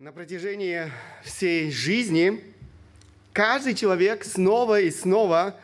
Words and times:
На 0.00 0.12
протяжении 0.12 0.92
всей 1.24 1.72
жизни 1.72 2.40
каждый 3.32 3.74
человек 3.74 4.24
снова 4.24 4.80
и 4.80 4.92
снова 4.92 5.56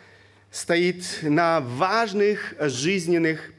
стоит 0.50 1.04
на 1.22 1.60
важных 1.60 2.52
жизненных 2.58 3.52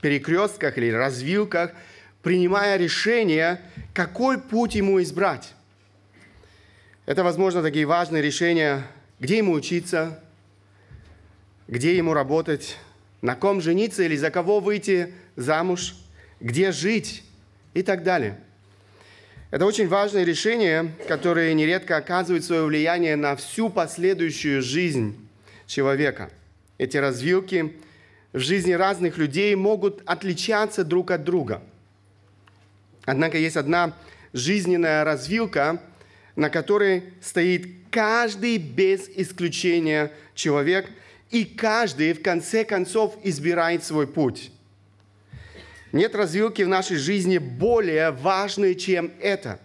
перекрестках 0.00 0.78
или 0.78 0.92
развилках, 0.92 1.72
принимая 2.22 2.76
решение, 2.76 3.60
какой 3.92 4.40
путь 4.40 4.76
ему 4.76 5.02
избрать. 5.02 5.52
Это, 7.06 7.24
возможно, 7.24 7.60
такие 7.60 7.84
важные 7.84 8.22
решения, 8.22 8.86
где 9.18 9.38
ему 9.38 9.50
учиться, 9.50 10.22
где 11.66 11.96
ему 11.96 12.14
работать, 12.14 12.78
на 13.20 13.34
ком 13.34 13.60
жениться 13.60 14.04
или 14.04 14.14
за 14.14 14.30
кого 14.30 14.60
выйти 14.60 15.12
замуж, 15.34 15.96
где 16.38 16.70
жить 16.70 17.24
и 17.74 17.82
так 17.82 18.04
далее– 18.04 18.38
это 19.54 19.66
очень 19.66 19.86
важное 19.86 20.24
решение, 20.24 20.90
которое 21.06 21.54
нередко 21.54 21.96
оказывает 21.96 22.44
свое 22.44 22.64
влияние 22.64 23.14
на 23.14 23.36
всю 23.36 23.70
последующую 23.70 24.60
жизнь 24.60 25.16
человека. 25.68 26.32
Эти 26.76 26.96
развилки 26.96 27.72
в 28.32 28.40
жизни 28.40 28.72
разных 28.72 29.16
людей 29.16 29.54
могут 29.54 30.02
отличаться 30.06 30.82
друг 30.82 31.12
от 31.12 31.22
друга. 31.22 31.62
Однако 33.04 33.38
есть 33.38 33.56
одна 33.56 33.96
жизненная 34.32 35.04
развилка, 35.04 35.80
на 36.34 36.50
которой 36.50 37.04
стоит 37.22 37.68
каждый 37.92 38.58
без 38.58 39.08
исключения 39.08 40.10
человек, 40.34 40.90
и 41.30 41.44
каждый 41.44 42.14
в 42.14 42.22
конце 42.22 42.64
концов 42.64 43.16
избирает 43.22 43.84
свой 43.84 44.08
путь. 44.08 44.50
Нет 45.94 46.16
развилки 46.16 46.60
в 46.60 46.66
нашей 46.66 46.96
жизни 46.96 47.38
более 47.38 48.10
важной, 48.10 48.74
чем 48.74 49.12
это. 49.20 49.60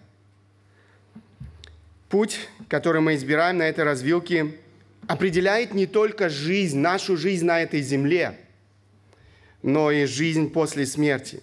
Путь, 2.07 2.37
который 2.67 3.01
мы 3.01 3.15
избираем 3.15 3.57
на 3.57 3.63
этой 3.63 3.83
развилке, 3.83 4.53
определяет 5.07 5.73
не 5.73 5.87
только 5.87 6.29
жизнь, 6.29 6.77
нашу 6.77 7.17
жизнь 7.17 7.47
на 7.47 7.59
этой 7.59 7.81
земле, 7.81 8.37
но 9.63 9.89
и 9.89 10.05
жизнь 10.05 10.51
после 10.51 10.85
смерти. 10.85 11.41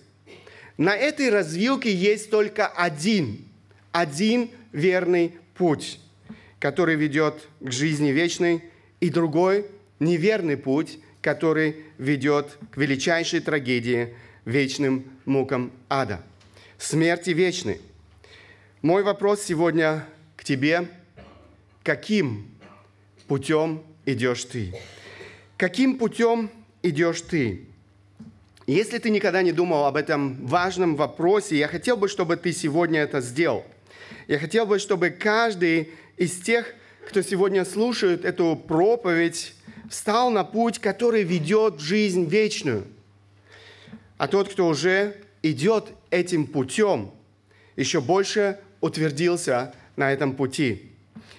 На 0.79 0.95
этой 0.95 1.31
развилке 1.31 1.93
есть 1.93 2.31
только 2.31 2.69
один, 2.69 3.45
один 3.91 4.51
верный 4.71 5.35
путь, 5.57 5.99
который 6.61 6.95
ведет 6.95 7.49
к 7.59 7.73
жизни 7.73 8.11
вечной, 8.11 8.63
и 9.01 9.11
другой 9.11 9.67
неверный 9.99 10.57
путь, 10.57 11.01
который 11.23 11.75
ведет 11.99 12.57
к 12.71 12.77
величайшей 12.77 13.41
трагедии– 13.41 14.15
вечным 14.47 15.05
мукам 15.27 15.73
ада. 15.91 16.23
Смерти 16.79 17.31
вечной. 17.31 17.81
Мой 18.81 19.03
вопрос 19.03 19.43
сегодня 19.43 20.07
к 20.37 20.45
тебе. 20.45 20.89
Каким 21.83 22.49
путем 23.27 23.83
идешь 24.07 24.45
ты? 24.45 24.73
Каким 25.57 25.99
путем 25.99 26.51
идешь 26.83 27.21
ты? 27.23 27.67
Если 28.67 28.99
ты 28.99 29.11
никогда 29.11 29.43
не 29.43 29.53
думал 29.53 29.85
об 29.85 29.97
этом 29.97 30.45
важном 30.47 30.97
вопросе, 30.97 31.57
я 31.57 31.69
хотел 31.69 31.97
бы, 31.97 32.09
чтобы 32.09 32.37
ты 32.37 32.53
сегодня 32.53 33.01
это 33.01 33.21
сделал. 33.21 33.65
Я 34.29 34.39
хотел 34.39 34.67
бы, 34.67 34.79
чтобы 34.79 35.11
каждый 35.11 35.91
из 36.17 36.41
тех, 36.41 36.75
кто 37.09 37.23
сегодня 37.23 37.65
слушает 37.65 38.25
эту 38.25 38.57
проповедь, 38.57 39.55
встал 39.89 40.31
на 40.31 40.45
путь, 40.45 40.81
который 40.81 41.23
ведет 41.23 41.77
в 41.77 41.81
жизнь 41.81 42.27
вечную– 42.27 42.85
а 44.19 44.29
тот, 44.29 44.49
кто 44.49 44.69
уже 44.69 45.17
идет 45.43 45.93
этим 46.11 46.47
путем, 46.47 47.13
еще 47.77 48.01
больше 48.01 48.59
утвердился 48.81 49.75
на 49.97 50.13
этом 50.13 50.35
пути. 50.35 50.93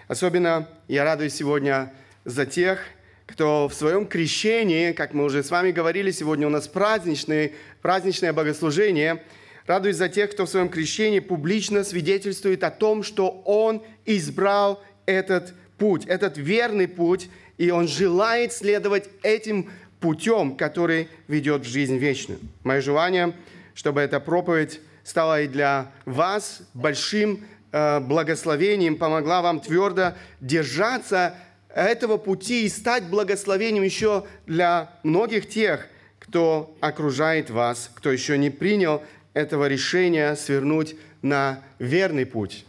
Особенно 0.08 0.70
я 0.88 1.04
радуюсь 1.04 1.34
сегодня 1.34 1.94
за 2.26 2.46
тех, 2.46 2.80
кто 3.26 3.68
в 3.68 3.74
своем 3.74 4.06
крещении, 4.06 4.94
как 4.94 5.14
мы 5.14 5.26
уже 5.26 5.44
с 5.44 5.52
вами 5.52 5.72
говорили, 5.72 6.12
сегодня 6.12 6.48
у 6.48 6.50
нас 6.50 6.68
праздничное, 6.68 7.52
праздничное 7.82 8.32
богослужение, 8.32 9.24
радуюсь 9.66 9.98
за 9.98 10.08
тех, 10.08 10.32
кто 10.32 10.46
в 10.46 10.50
своем 10.50 10.70
крещении 10.70 11.20
публично 11.20 11.84
свидетельствует 11.84 12.64
о 12.64 12.72
том, 12.72 13.04
что 13.04 13.42
он 13.46 13.84
избрал 14.06 14.82
этот 15.06 15.54
путь, 15.78 16.06
этот 16.06 16.38
верный 16.38 16.88
путь, 16.88 17.30
и 17.58 17.70
он 17.70 17.88
желает 17.88 18.54
следовать 18.54 19.10
этим 19.24 19.70
путем, 20.00 20.56
который 20.56 21.10
ведет 21.28 21.66
в 21.66 21.70
жизнь 21.70 21.98
вечную. 21.98 22.40
Мое 22.64 22.82
желание, 22.82 23.34
чтобы 23.74 24.02
эта 24.02 24.20
проповедь 24.20 24.82
стала 25.04 25.42
и 25.42 25.48
для 25.48 25.92
вас 26.06 26.62
большим 26.74 27.46
э, 27.72 28.00
благословением, 28.00 28.98
помогла 28.98 29.42
вам 29.42 29.60
твердо 29.60 30.14
держаться 30.42 31.36
этого 31.74 32.18
пути 32.18 32.66
и 32.66 32.70
стать 32.70 33.04
благословением 33.10 33.84
еще 33.84 34.26
для 34.46 34.92
многих 35.04 35.48
тех, 35.48 35.88
кто 36.20 36.76
окружает 36.82 37.50
вас, 37.50 37.92
кто 37.94 38.12
еще 38.12 38.38
не 38.38 38.50
принял 38.50 39.04
этого 39.34 39.68
решения 39.68 40.36
свернуть 40.36 40.96
на 41.22 41.62
верный 41.80 42.26
путь. 42.26 42.66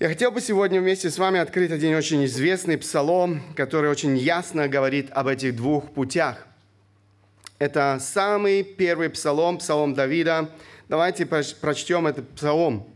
Я 0.00 0.08
хотел 0.08 0.30
бы 0.30 0.40
сегодня 0.40 0.80
вместе 0.80 1.10
с 1.10 1.18
вами 1.18 1.40
открыть 1.40 1.70
один 1.70 1.94
очень 1.94 2.24
известный 2.24 2.78
псалом, 2.78 3.42
который 3.54 3.90
очень 3.90 4.16
ясно 4.16 4.66
говорит 4.66 5.10
об 5.10 5.26
этих 5.26 5.54
двух 5.54 5.92
путях. 5.92 6.46
Это 7.58 7.98
самый 8.00 8.62
первый 8.62 9.10
псалом, 9.10 9.58
псалом 9.58 9.92
Давида. 9.92 10.48
Давайте 10.88 11.26
прочтем 11.26 12.06
этот 12.06 12.30
псалом. 12.30 12.88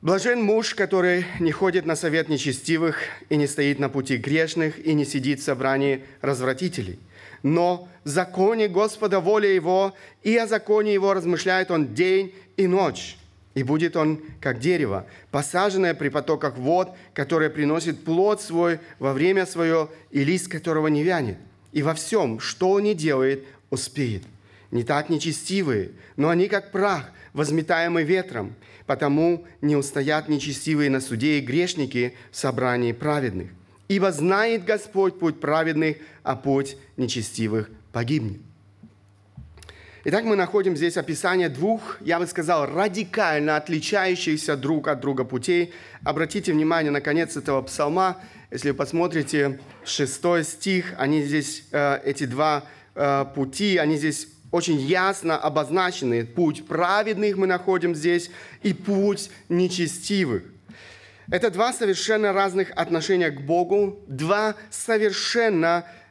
Блажен 0.00 0.42
муж, 0.42 0.74
который 0.74 1.26
не 1.38 1.52
ходит 1.52 1.86
на 1.86 1.94
совет 1.94 2.28
нечестивых 2.28 2.96
и 3.28 3.36
не 3.36 3.46
стоит 3.46 3.78
на 3.78 3.88
пути 3.88 4.16
грешных 4.16 4.84
и 4.84 4.94
не 4.94 5.04
сидит 5.04 5.38
в 5.38 5.44
собрании 5.44 6.04
развратителей. 6.22 6.98
Но 7.44 7.88
в 8.02 8.08
законе 8.08 8.66
Господа 8.66 9.20
воля 9.20 9.48
его, 9.48 9.94
и 10.24 10.36
о 10.36 10.48
законе 10.48 10.92
его 10.92 11.14
размышляет 11.14 11.70
он 11.70 11.94
день 11.94 12.34
и 12.56 12.66
ночь. 12.66 13.16
И 13.54 13.62
будет 13.62 13.96
он, 13.96 14.20
как 14.40 14.60
дерево, 14.60 15.06
посаженное 15.30 15.94
при 15.94 16.08
потоках 16.08 16.56
вод, 16.56 16.90
которое 17.12 17.50
приносит 17.50 18.02
плод 18.04 18.40
свой 18.40 18.80
во 18.98 19.12
время 19.12 19.44
свое, 19.44 19.88
и 20.10 20.24
лист 20.24 20.48
которого 20.48 20.88
не 20.88 21.02
вянет. 21.02 21.36
И 21.72 21.82
во 21.82 21.94
всем, 21.94 22.40
что 22.40 22.70
он 22.70 22.84
не 22.84 22.94
делает, 22.94 23.44
успеет. 23.70 24.22
Не 24.70 24.84
так 24.84 25.10
нечестивые, 25.10 25.90
но 26.16 26.30
они 26.30 26.48
как 26.48 26.72
прах, 26.72 27.12
возметаемый 27.34 28.04
ветром. 28.04 28.54
Потому 28.86 29.44
не 29.60 29.76
устоят 29.76 30.28
нечестивые 30.28 30.90
на 30.90 31.00
суде 31.00 31.38
и 31.38 31.42
грешники 31.42 32.14
в 32.30 32.36
собрании 32.36 32.92
праведных. 32.92 33.50
Ибо 33.88 34.12
знает 34.12 34.64
Господь 34.64 35.18
путь 35.18 35.40
праведных, 35.40 35.98
а 36.22 36.36
путь 36.36 36.76
нечестивых 36.96 37.70
погибнет. 37.92 38.40
Итак, 40.04 40.24
мы 40.24 40.34
находим 40.34 40.76
здесь 40.76 40.96
описание 40.96 41.48
двух, 41.48 41.98
я 42.00 42.18
бы 42.18 42.26
сказал, 42.26 42.66
радикально 42.66 43.56
отличающихся 43.56 44.56
друг 44.56 44.88
от 44.88 44.98
друга 44.98 45.22
путей. 45.22 45.72
Обратите 46.02 46.52
внимание 46.52 46.90
на 46.90 47.00
конец 47.00 47.36
этого 47.36 47.62
псалма. 47.62 48.16
Если 48.50 48.70
вы 48.70 48.74
посмотрите 48.74 49.60
шестой 49.84 50.42
стих, 50.42 50.94
они 50.98 51.22
здесь, 51.22 51.62
э, 51.70 52.00
эти 52.04 52.26
два 52.26 52.64
э, 52.96 53.26
пути, 53.32 53.76
они 53.76 53.96
здесь 53.96 54.26
очень 54.50 54.80
ясно 54.80 55.38
обозначены. 55.38 56.26
Путь 56.26 56.66
праведных 56.66 57.36
мы 57.36 57.46
находим 57.46 57.94
здесь 57.94 58.28
и 58.64 58.74
путь 58.74 59.30
нечестивых. 59.48 60.42
Это 61.30 61.48
два 61.48 61.72
совершенно 61.72 62.32
разных 62.32 62.72
отношения 62.74 63.30
к 63.30 63.40
Богу, 63.40 64.00
два 64.08 64.56
совершенно 64.68 65.84
разных 65.84 66.01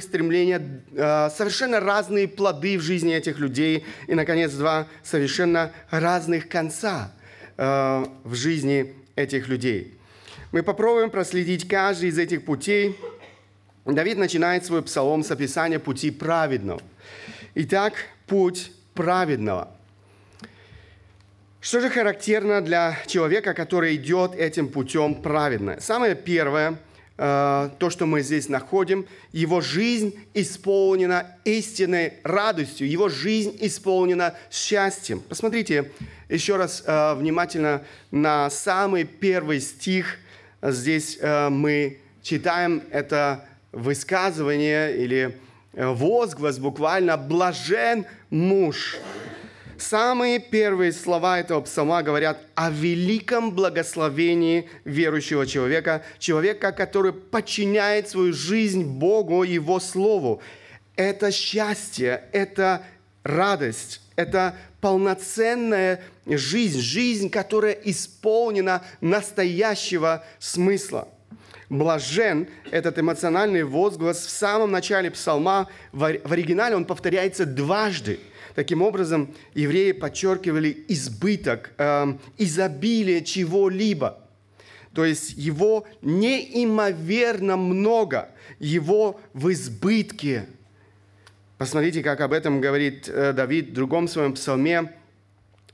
стремлений, 0.00 0.56
э, 0.92 1.30
совершенно 1.30 1.78
разные 1.78 2.26
плоды 2.26 2.78
в 2.78 2.80
жизни 2.80 3.14
этих 3.14 3.38
людей 3.38 3.84
и, 4.06 4.14
наконец, 4.14 4.52
два 4.52 4.86
совершенно 5.02 5.70
разных 5.90 6.48
конца 6.48 7.12
э, 7.58 8.06
в 8.24 8.34
жизни 8.34 8.94
этих 9.16 9.48
людей. 9.48 9.98
Мы 10.50 10.62
попробуем 10.62 11.10
проследить 11.10 11.68
каждый 11.68 12.08
из 12.08 12.18
этих 12.18 12.44
путей. 12.44 12.96
Давид 13.84 14.16
начинает 14.16 14.64
свой 14.64 14.82
псалом 14.82 15.22
с 15.22 15.30
описания 15.30 15.78
пути 15.78 16.10
праведного. 16.10 16.80
Итак, 17.54 17.92
путь 18.26 18.72
праведного. 18.94 19.68
Что 21.60 21.80
же 21.80 21.90
характерно 21.90 22.62
для 22.62 22.96
человека, 23.06 23.52
который 23.52 23.96
идет 23.96 24.34
этим 24.34 24.68
путем 24.68 25.14
праведно? 25.14 25.80
Самое 25.80 26.14
первое– 26.14 26.78
то, 27.16 27.90
что 27.90 28.06
мы 28.06 28.22
здесь 28.22 28.48
находим, 28.48 29.06
его 29.30 29.60
жизнь 29.60 30.18
исполнена 30.34 31.36
истинной 31.44 32.14
радостью, 32.24 32.90
его 32.90 33.08
жизнь 33.08 33.56
исполнена 33.60 34.34
счастьем. 34.50 35.20
Посмотрите 35.20 35.92
еще 36.28 36.56
раз 36.56 36.82
э, 36.84 37.14
внимательно 37.14 37.82
на 38.10 38.50
самый 38.50 39.04
первый 39.04 39.60
стих. 39.60 40.18
Здесь 40.60 41.18
э, 41.20 41.50
мы 41.50 41.98
читаем 42.22 42.82
это 42.90 43.44
высказывание 43.70 44.96
или 44.96 45.38
возглас 45.72 46.58
буквально 46.58 47.16
«блажен 47.16 48.06
муж». 48.30 48.96
Самые 49.78 50.38
первые 50.38 50.92
слова 50.92 51.40
этого 51.40 51.60
псалма 51.62 52.02
говорят 52.02 52.38
о 52.54 52.70
великом 52.70 53.52
благословении 53.52 54.68
верующего 54.84 55.46
человека, 55.46 56.02
человека, 56.18 56.72
который 56.72 57.12
подчиняет 57.12 58.08
свою 58.08 58.32
жизнь 58.32 58.84
Богу, 58.84 59.42
Его 59.42 59.80
Слову. 59.80 60.40
Это 60.96 61.32
счастье, 61.32 62.24
это 62.32 62.84
радость, 63.24 64.00
это 64.16 64.54
полноценная 64.80 66.02
жизнь, 66.26 66.80
жизнь, 66.80 67.30
которая 67.30 67.72
исполнена 67.72 68.84
настоящего 69.00 70.24
смысла. 70.38 71.08
Блажен– 71.68 72.46
этот 72.70 72.98
эмоциональный 72.98 73.64
возглас 73.64 74.24
в 74.26 74.30
самом 74.30 74.70
начале 74.70 75.10
псалма, 75.10 75.68
в 75.92 76.04
оригинале 76.04 76.76
он 76.76 76.84
повторяется 76.84 77.44
дважды– 77.44 78.20
Таким 78.54 78.82
образом, 78.82 79.34
евреи 79.54 79.92
подчеркивали 79.92 80.84
избыток, 80.88 81.72
э, 81.76 82.14
изобилие 82.38 83.24
чего-либо. 83.24 84.20
То 84.94 85.04
есть 85.04 85.34
его 85.36 85.86
неимоверно 86.02 87.56
много, 87.56 88.30
его 88.60 89.20
в 89.32 89.52
избытке. 89.52 90.46
Посмотрите, 91.58 92.02
как 92.02 92.20
об 92.20 92.32
этом 92.32 92.60
говорит 92.60 93.08
э, 93.08 93.32
Давид 93.32 93.70
в 93.70 93.72
другом 93.72 94.06
своем 94.06 94.34
псалме, 94.34 94.92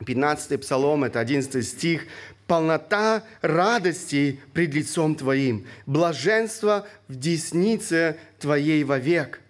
15 0.07 0.59
псалом, 0.63 1.05
это 1.05 1.21
11 1.21 1.67
стих. 1.67 2.07
«Полнота 2.47 3.23
радости 3.43 4.41
пред 4.55 4.75
лицом 4.75 5.15
Твоим, 5.15 5.67
блаженство 5.87 6.87
в 7.07 7.15
деснице 7.15 8.17
Твоей 8.41 8.83
вовек» 8.85 9.41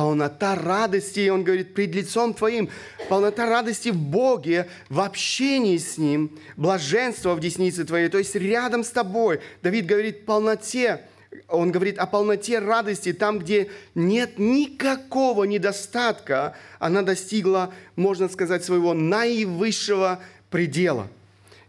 полнота 0.00 0.54
радости, 0.54 1.28
он 1.28 1.44
говорит, 1.44 1.74
пред 1.74 1.94
лицом 1.94 2.32
Твоим, 2.32 2.70
полнота 3.10 3.44
радости 3.44 3.90
в 3.90 3.98
Боге, 3.98 4.66
в 4.88 4.98
общении 4.98 5.76
с 5.76 5.98
Ним, 5.98 6.38
блаженство 6.56 7.34
в 7.34 7.40
деснице 7.40 7.84
Твоей, 7.84 8.08
то 8.08 8.16
есть 8.16 8.34
рядом 8.34 8.82
с 8.82 8.88
Тобой. 8.88 9.40
Давид 9.62 9.84
говорит 9.84 10.24
полноте, 10.24 11.02
он 11.48 11.70
говорит 11.70 11.98
о 11.98 12.06
полноте 12.06 12.60
радости, 12.60 13.12
там, 13.12 13.40
где 13.40 13.68
нет 13.94 14.38
никакого 14.38 15.44
недостатка, 15.44 16.56
она 16.78 17.02
достигла, 17.02 17.70
можно 17.94 18.30
сказать, 18.30 18.64
своего 18.64 18.94
наивысшего 18.94 20.18
предела. 20.48 21.08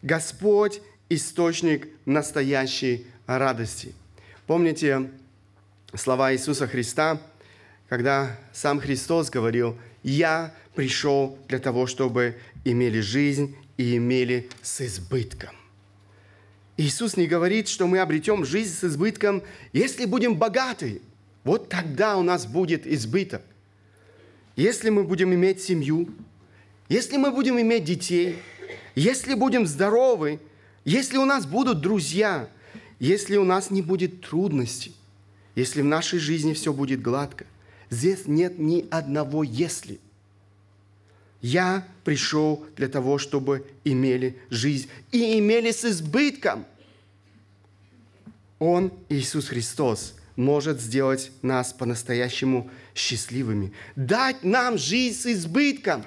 Господь– 0.01 0.81
источник 1.09 1.89
настоящей 2.05 3.07
радости. 3.27 3.93
Помните 4.47 5.11
слова 5.93 6.31
Иисуса 6.31 6.65
Христа– 6.65 7.19
когда 7.91 8.39
сам 8.53 8.79
Христос 8.79 9.29
говорил, 9.29 9.77
«Я 10.01 10.55
пришел 10.75 11.37
для 11.49 11.59
того, 11.59 11.87
чтобы 11.87 12.37
имели 12.63 13.01
жизнь 13.01 13.53
и 13.75 13.97
имели 13.97 14.47
с 14.61 14.79
избытком». 14.79 15.49
Иисус 16.77 17.17
не 17.17 17.27
говорит, 17.27 17.67
что 17.67 17.87
мы 17.87 17.99
обретем 17.99 18.45
жизнь 18.45 18.73
с 18.73 18.85
избытком, 18.85 19.43
если 19.73 20.05
будем 20.05 20.37
богаты. 20.37 21.01
Вот 21.43 21.67
тогда 21.67 22.15
у 22.15 22.23
нас 22.23 22.45
будет 22.45 22.87
избыток. 22.87 23.41
Если 24.55 24.89
мы 24.89 25.03
будем 25.03 25.33
иметь 25.33 25.61
семью, 25.61 26.07
если 26.87 27.17
мы 27.17 27.29
будем 27.29 27.59
иметь 27.59 27.83
детей, 27.83 28.37
если 28.95 29.33
будем 29.33 29.67
здоровы, 29.67 30.39
если 30.85 31.17
у 31.17 31.25
нас 31.25 31.45
будут 31.45 31.81
друзья, 31.81 32.47
если 32.99 33.35
у 33.35 33.43
нас 33.43 33.69
не 33.69 33.81
будет 33.81 34.21
трудностей, 34.21 34.95
если 35.55 35.81
в 35.81 35.85
нашей 35.85 36.19
жизни 36.19 36.53
все 36.53 36.71
будет 36.71 37.01
гладко, 37.01 37.45
Здесь 37.91 38.25
нет 38.25 38.57
ни 38.57 38.87
одного 38.89 39.43
«если». 39.43 39.99
Я 41.41 41.87
пришел 42.03 42.65
для 42.75 42.87
того, 42.87 43.17
чтобы 43.17 43.67
имели 43.83 44.37
жизнь 44.49 44.87
и 45.11 45.39
имели 45.39 45.71
с 45.71 45.83
избытком. 45.83 46.65
Он, 48.59 48.93
Иисус 49.09 49.47
Христос, 49.47 50.15
может 50.35 50.79
сделать 50.79 51.31
нас 51.41 51.73
по-настоящему 51.73 52.69
счастливыми, 52.93 53.73
дать 53.95 54.43
нам 54.43 54.77
жизнь 54.77 55.19
с 55.19 55.25
избытком. 55.25 56.05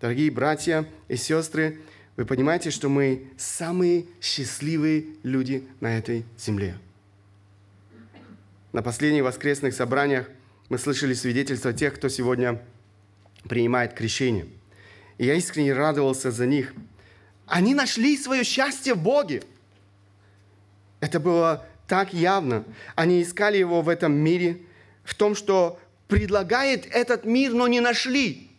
Дорогие 0.00 0.32
братья 0.32 0.86
и 1.08 1.16
сестры, 1.16 1.80
вы 2.16 2.26
понимаете, 2.26 2.70
что 2.70 2.88
мы 2.88 3.28
самые 3.38 4.06
счастливые 4.20 5.06
люди 5.22 5.64
на 5.80 5.96
этой 5.96 6.24
земле– 6.36 6.76
на 8.72 8.82
последних 8.82 9.24
воскресных 9.24 9.74
собраниях 9.74 10.28
мы 10.68 10.78
слышали 10.78 11.14
свидетельства 11.14 11.72
тех, 11.72 11.94
кто 11.94 12.08
сегодня 12.08 12.62
принимает 13.48 13.94
крещение. 13.94 14.46
И 15.18 15.26
я 15.26 15.34
искренне 15.34 15.72
радовался 15.72 16.30
за 16.30 16.46
них. 16.46 16.72
Они 17.46 17.74
нашли 17.74 18.16
свое 18.16 18.44
счастье 18.44 18.94
в 18.94 19.02
Боге. 19.02 19.42
Это 21.00 21.18
было 21.18 21.66
так 21.88 22.14
явно. 22.14 22.64
Они 22.94 23.22
искали 23.22 23.58
его 23.58 23.82
в 23.82 23.88
этом 23.88 24.12
мире, 24.12 24.60
в 25.02 25.14
том, 25.14 25.34
что 25.34 25.80
предлагает 26.06 26.86
этот 26.86 27.24
мир, 27.24 27.52
но 27.52 27.66
не 27.66 27.80
нашли. 27.80 28.50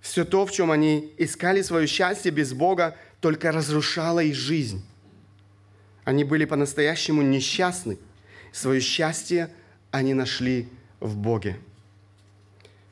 Все 0.00 0.24
то, 0.24 0.46
в 0.46 0.52
чем 0.52 0.70
они 0.70 1.12
искали 1.18 1.60
свое 1.60 1.86
счастье 1.86 2.32
без 2.32 2.54
Бога, 2.54 2.96
только 3.20 3.52
разрушало 3.52 4.20
их 4.20 4.34
жизнь. 4.34 4.82
Они 6.04 6.24
были 6.24 6.46
по-настоящему 6.46 7.20
несчастны. 7.20 7.98
Свое 8.52 8.80
счастье 8.80 9.50
они 9.90 10.14
нашли 10.14 10.68
в 11.00 11.16
Боге. 11.16 11.56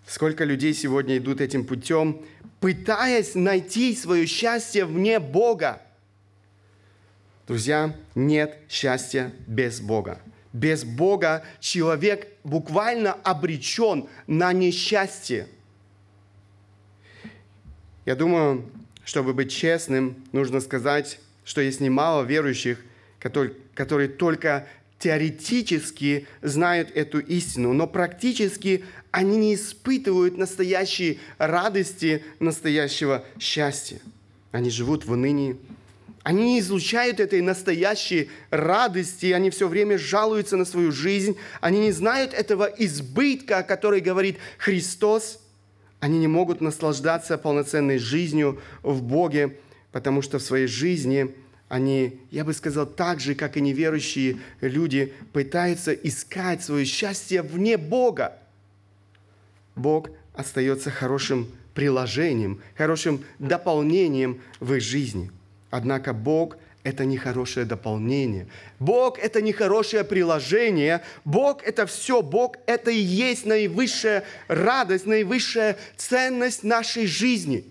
Сколько 0.07 0.45
людей 0.45 0.73
сегодня 0.73 1.19
идут 1.19 1.41
этим 1.41 1.65
путем, 1.65 2.23
пытаясь 2.61 3.35
найти 3.35 3.95
свое 3.95 4.27
счастье 4.27 4.85
вне 4.85 5.19
Бога. 5.19 5.83
Друзья, 7.47 7.95
нет 8.15 8.59
счастья 8.69 9.33
без 9.47 9.81
Бога. 9.81 10.21
Без 10.53 10.85
Бога 10.85 11.45
человек 11.61 12.29
буквально 12.45 13.13
обречен 13.13 14.09
на 14.27 14.53
несчастье. 14.53 15.49
Я 18.05 18.15
думаю, 18.15 18.65
чтобы 19.05 19.35
быть 19.35 19.53
честным, 19.53 20.25
нужно 20.33 20.61
сказать, 20.61 21.21
что 21.45 21.61
есть 21.61 21.81
немало 21.81 22.25
верующих, 22.25 22.81
которые, 23.19 23.55
которые 23.75 24.09
только 24.09 24.67
теоретически 24.99 26.27
знают 26.43 26.91
эту 26.95 27.19
истину, 27.19 27.73
но 27.73 27.87
практически 27.87 28.85
они 29.11 29.37
не 29.37 29.55
испытывают 29.55 30.39
настоящей 30.39 31.21
радости, 31.39 32.25
настоящего 32.41 33.25
счастья. 33.39 34.01
Они 34.53 34.71
живут 34.71 35.05
в 35.05 35.13
унынии. 35.13 35.57
Они 36.23 36.55
не 36.55 36.61
излучают 36.61 37.21
этой 37.21 37.41
настоящей 37.41 38.31
радости, 38.51 39.27
они 39.27 39.51
все 39.51 39.69
время 39.69 39.97
жалуются 39.97 40.57
на 40.57 40.65
свою 40.65 40.91
жизнь, 40.91 41.37
они 41.61 41.79
не 41.79 41.93
знают 41.93 42.35
этого 42.35 42.65
избытка, 42.65 43.59
о 43.59 43.63
котором 43.63 44.01
говорит 44.01 44.39
Христос. 44.59 45.39
Они 46.01 46.19
не 46.19 46.27
могут 46.27 46.61
наслаждаться 46.61 47.39
полноценной 47.39 47.99
жизнью 47.99 48.61
в 48.83 49.03
Боге, 49.03 49.57
потому 49.93 50.21
что 50.21 50.39
в 50.39 50.43
своей 50.43 50.67
жизни– 50.67 51.35
они, 51.69 52.21
я 52.31 52.45
бы 52.45 52.53
сказал, 52.53 52.87
так 52.87 53.21
же, 53.21 53.35
как 53.35 53.57
и 53.57 53.61
неверующие 53.61 54.39
люди, 54.61 55.13
пытаются 55.33 55.93
искать 55.93 56.63
свое 56.63 56.85
счастье 56.85 57.43
вне 57.43 57.77
Бога. 57.77 58.39
Бог 59.75 60.11
остается 60.33 60.91
хорошим 60.91 61.49
приложением, 61.75 62.63
хорошим 62.77 63.25
дополнением 63.39 64.41
в 64.61 64.75
их 64.75 64.83
жизни. 64.83 65.31
Однако 65.71 66.15
Бог– 66.15 66.57
это 66.85 67.05
не 67.05 67.19
хорошее 67.19 67.67
дополнение. 67.67 68.47
Бог– 68.79 69.19
это 69.21 69.43
не 69.43 69.53
хорошее 69.53 70.05
приложение. 70.05 71.03
Бог– 71.25 71.63
это 71.65 71.85
все. 71.87 72.23
Бог– 72.23 72.59
это 72.67 72.93
и 72.93 72.99
есть 72.99 73.45
наивысшая 73.45 74.23
радость, 74.47 75.05
наивысшая 75.05 75.77
ценность 75.97 76.63
нашей 76.63 77.07
жизни. 77.07 77.65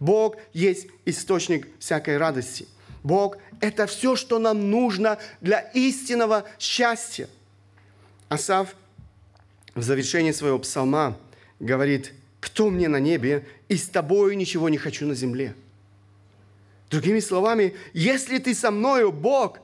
Бог 0.00 0.36
есть 0.52 0.86
источник 1.06 1.66
всякой 1.78 2.18
радости– 2.18 2.68
Бог– 3.06 3.38
это 3.60 3.86
все, 3.86 4.16
что 4.16 4.40
нам 4.40 4.68
нужно 4.68 5.18
для 5.40 5.60
истинного 5.60 6.44
счастья. 6.58 7.28
Асав 8.28 8.74
в 9.76 9.82
завершении 9.82 10.32
своего 10.32 10.58
псалма 10.58 11.16
говорит, 11.60 12.12
«Кто 12.40 12.68
мне 12.68 12.88
на 12.88 12.98
небе, 12.98 13.46
и 13.68 13.76
с 13.76 13.88
тобою 13.88 14.36
ничего 14.36 14.68
не 14.68 14.76
хочу 14.76 15.06
на 15.06 15.14
земле». 15.14 15.54
Другими 16.90 17.20
словами, 17.20 17.76
если 17.92 18.38
ты 18.38 18.56
со 18.56 18.72
мною, 18.72 19.12
Бог, 19.12 19.60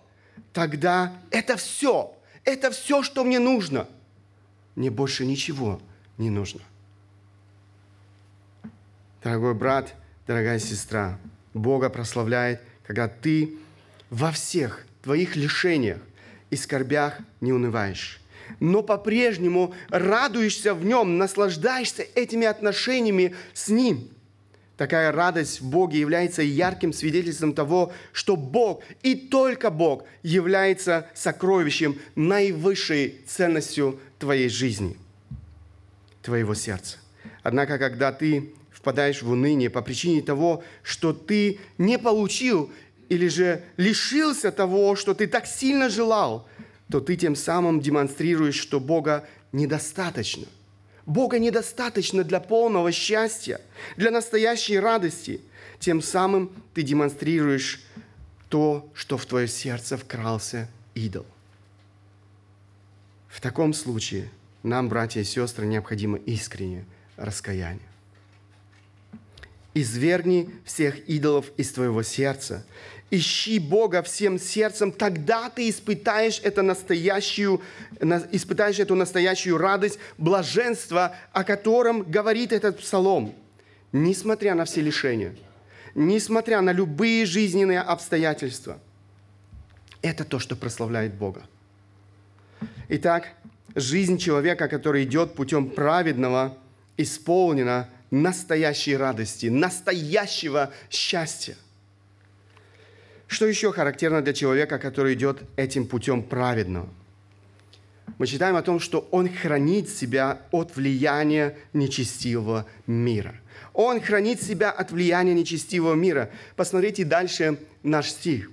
тогда 0.52 1.12
это 1.30 1.56
все, 1.56 2.14
это 2.44 2.70
все, 2.70 3.02
что 3.02 3.24
мне 3.24 3.40
нужно. 3.40 3.88
Мне 4.76 4.88
больше 4.88 5.26
ничего 5.26 5.80
не 6.16 6.30
нужно. 6.30 6.60
Дорогой 9.24 9.54
брат, 9.54 9.94
дорогая 10.28 10.60
сестра, 10.60 11.18
Бога 11.54 11.90
прославляет– 11.90 12.60
когда 12.86 13.08
ты 13.08 13.54
во 14.10 14.32
всех 14.32 14.86
твоих 15.02 15.36
лишениях 15.36 15.98
и 16.50 16.56
скорбях 16.56 17.18
не 17.40 17.52
унываешь. 17.52 18.20
но 18.60 18.82
по-прежнему 18.82 19.74
радуешься 19.88 20.74
в 20.74 20.84
нем, 20.84 21.18
наслаждаешься 21.18 22.02
этими 22.14 22.46
отношениями 22.46 23.34
с 23.54 23.68
ним. 23.68 24.08
Такая 24.76 25.12
радость 25.12 25.60
в 25.60 25.70
Боге 25.70 26.00
является 26.00 26.42
ярким 26.42 26.92
свидетельством 26.92 27.54
того, 27.54 27.92
что 28.12 28.36
Бог 28.36 28.82
и 29.02 29.14
только 29.14 29.70
Бог 29.70 30.04
является 30.22 31.08
сокровищем, 31.14 31.98
наивысшей 32.14 33.20
ценностью 33.26 34.00
твоей 34.18 34.48
жизни, 34.48 34.96
твоего 36.22 36.54
сердца. 36.54 36.98
Однако, 37.42 37.78
когда 37.78 38.12
ты 38.12 38.52
впадаешь 38.82 39.22
в 39.22 39.30
уныние 39.30 39.70
по 39.70 39.80
причине 39.80 40.22
того, 40.22 40.64
что 40.82 41.12
ты 41.12 41.60
не 41.78 42.00
получил 42.00 42.72
или 43.08 43.28
же 43.28 43.62
лишился 43.76 44.50
того, 44.50 44.96
что 44.96 45.14
ты 45.14 45.28
так 45.28 45.46
сильно 45.46 45.88
желал, 45.88 46.48
то 46.90 47.00
ты 47.00 47.14
тем 47.14 47.36
самым 47.36 47.80
демонстрируешь, 47.80 48.56
что 48.56 48.80
Бога 48.80 49.24
недостаточно. 49.52 50.46
Бога 51.06 51.38
недостаточно 51.38 52.24
для 52.24 52.40
полного 52.40 52.90
счастья, 52.90 53.60
для 53.96 54.10
настоящей 54.10 54.80
радости. 54.80 55.40
Тем 55.78 56.02
самым 56.02 56.50
ты 56.74 56.82
демонстрируешь 56.82 57.84
то, 58.48 58.90
что 58.94 59.16
в 59.16 59.26
твое 59.26 59.46
сердце 59.46 59.96
вкрался 59.96 60.68
идол. 60.96 61.26
В 63.28 63.40
таком 63.40 63.74
случае 63.74 64.28
нам, 64.64 64.88
братья 64.88 65.20
и 65.20 65.24
сестры, 65.24 65.66
необходимо 65.66 66.18
искреннее 66.18 66.84
раскаяние. 67.16 67.91
Извергни 69.74 70.50
всех 70.64 71.08
идолов 71.08 71.46
из 71.56 71.72
твоего 71.72 72.02
сердца. 72.02 72.64
Ищи 73.10 73.58
Бога 73.58 74.02
всем 74.02 74.38
сердцем, 74.38 74.90
тогда 74.90 75.50
ты 75.50 75.68
испытаешь, 75.68 76.40
это 76.42 76.62
настоящую, 76.62 77.60
испытаешь 78.00 78.78
эту 78.78 78.94
настоящую 78.94 79.58
радость, 79.58 79.98
блаженство, 80.16 81.14
о 81.32 81.44
котором 81.44 82.02
говорит 82.02 82.52
этот 82.52 82.78
псалом. 82.78 83.34
Несмотря 83.92 84.54
на 84.54 84.64
все 84.64 84.80
лишения, 84.80 85.36
несмотря 85.94 86.62
на 86.62 86.72
любые 86.72 87.26
жизненные 87.26 87.80
обстоятельства. 87.80 88.78
Это 90.00 90.24
то, 90.24 90.38
что 90.38 90.56
прославляет 90.56 91.14
Бога. 91.14 91.42
Итак, 92.88 93.28
жизнь 93.74 94.18
человека, 94.18 94.68
который 94.68 95.04
идет 95.04 95.34
путем 95.34 95.70
праведного, 95.70 96.56
исполнена 96.96 97.88
настоящей 98.12 98.94
радости, 98.96 99.46
настоящего 99.46 100.70
счастья. 100.90 101.56
Что 103.26 103.46
еще 103.46 103.72
характерно 103.72 104.20
для 104.20 104.34
человека, 104.34 104.78
который 104.78 105.14
идет 105.14 105.42
этим 105.56 105.86
путем 105.86 106.22
праведного? 106.22 106.88
Мы 108.18 108.26
читаем 108.26 108.56
о 108.56 108.62
том, 108.62 108.78
что 108.78 109.08
он 109.10 109.28
хранит 109.28 109.88
себя 109.88 110.42
от 110.50 110.76
влияния 110.76 111.56
нечестивого 111.72 112.66
мира. 112.86 113.34
Он 113.72 114.00
хранит 114.00 114.42
себя 114.42 114.70
от 114.70 114.92
влияния 114.92 115.32
нечестивого 115.32 115.94
мира. 115.94 116.30
Посмотрите 116.54 117.06
дальше 117.06 117.58
наш 117.82 118.10
стих. 118.10 118.50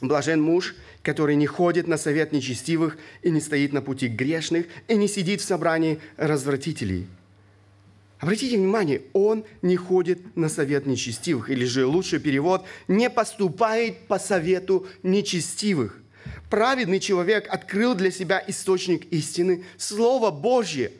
Блажен 0.00 0.40
муж, 0.40 0.76
который 1.02 1.34
не 1.34 1.46
ходит 1.46 1.88
на 1.88 1.96
совет 1.96 2.30
нечестивых 2.30 2.96
и 3.22 3.30
не 3.30 3.40
стоит 3.40 3.72
на 3.72 3.82
пути 3.82 4.06
грешных 4.06 4.66
и 4.86 4.94
не 4.94 5.08
сидит 5.08 5.40
в 5.40 5.44
собрании 5.44 5.98
развратителей– 6.16 7.08
Обратите 8.22 8.56
внимание, 8.56 9.02
он 9.14 9.44
не 9.62 9.74
ходит 9.74 10.36
на 10.36 10.48
совет 10.48 10.86
нечестивых, 10.86 11.50
или 11.50 11.64
же 11.64 11.86
лучший 11.86 12.20
перевод, 12.20 12.64
не 12.86 13.10
поступает 13.10 14.06
по 14.06 14.20
совету 14.20 14.86
нечестивых. 15.02 16.00
Праведный 16.48 17.00
человек 17.00 17.48
открыл 17.52 17.96
для 17.96 18.12
себя 18.12 18.40
источник 18.46 19.12
истины, 19.12 19.64
Слово 19.76 20.30
Божье. 20.30 20.92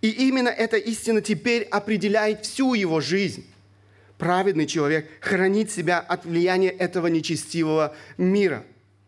И 0.00 0.08
именно 0.08 0.48
эта 0.48 0.78
истина 0.78 1.20
теперь 1.20 1.64
определяет 1.64 2.46
всю 2.46 2.72
его 2.72 3.02
жизнь. 3.02 3.44
Праведный 4.16 4.66
человек 4.66 5.10
хранит 5.20 5.70
себя 5.70 5.98
от 5.98 6.24
влияния 6.24 6.70
этого 6.70 7.08
нечестивого 7.08 7.94
мира. 8.16 8.64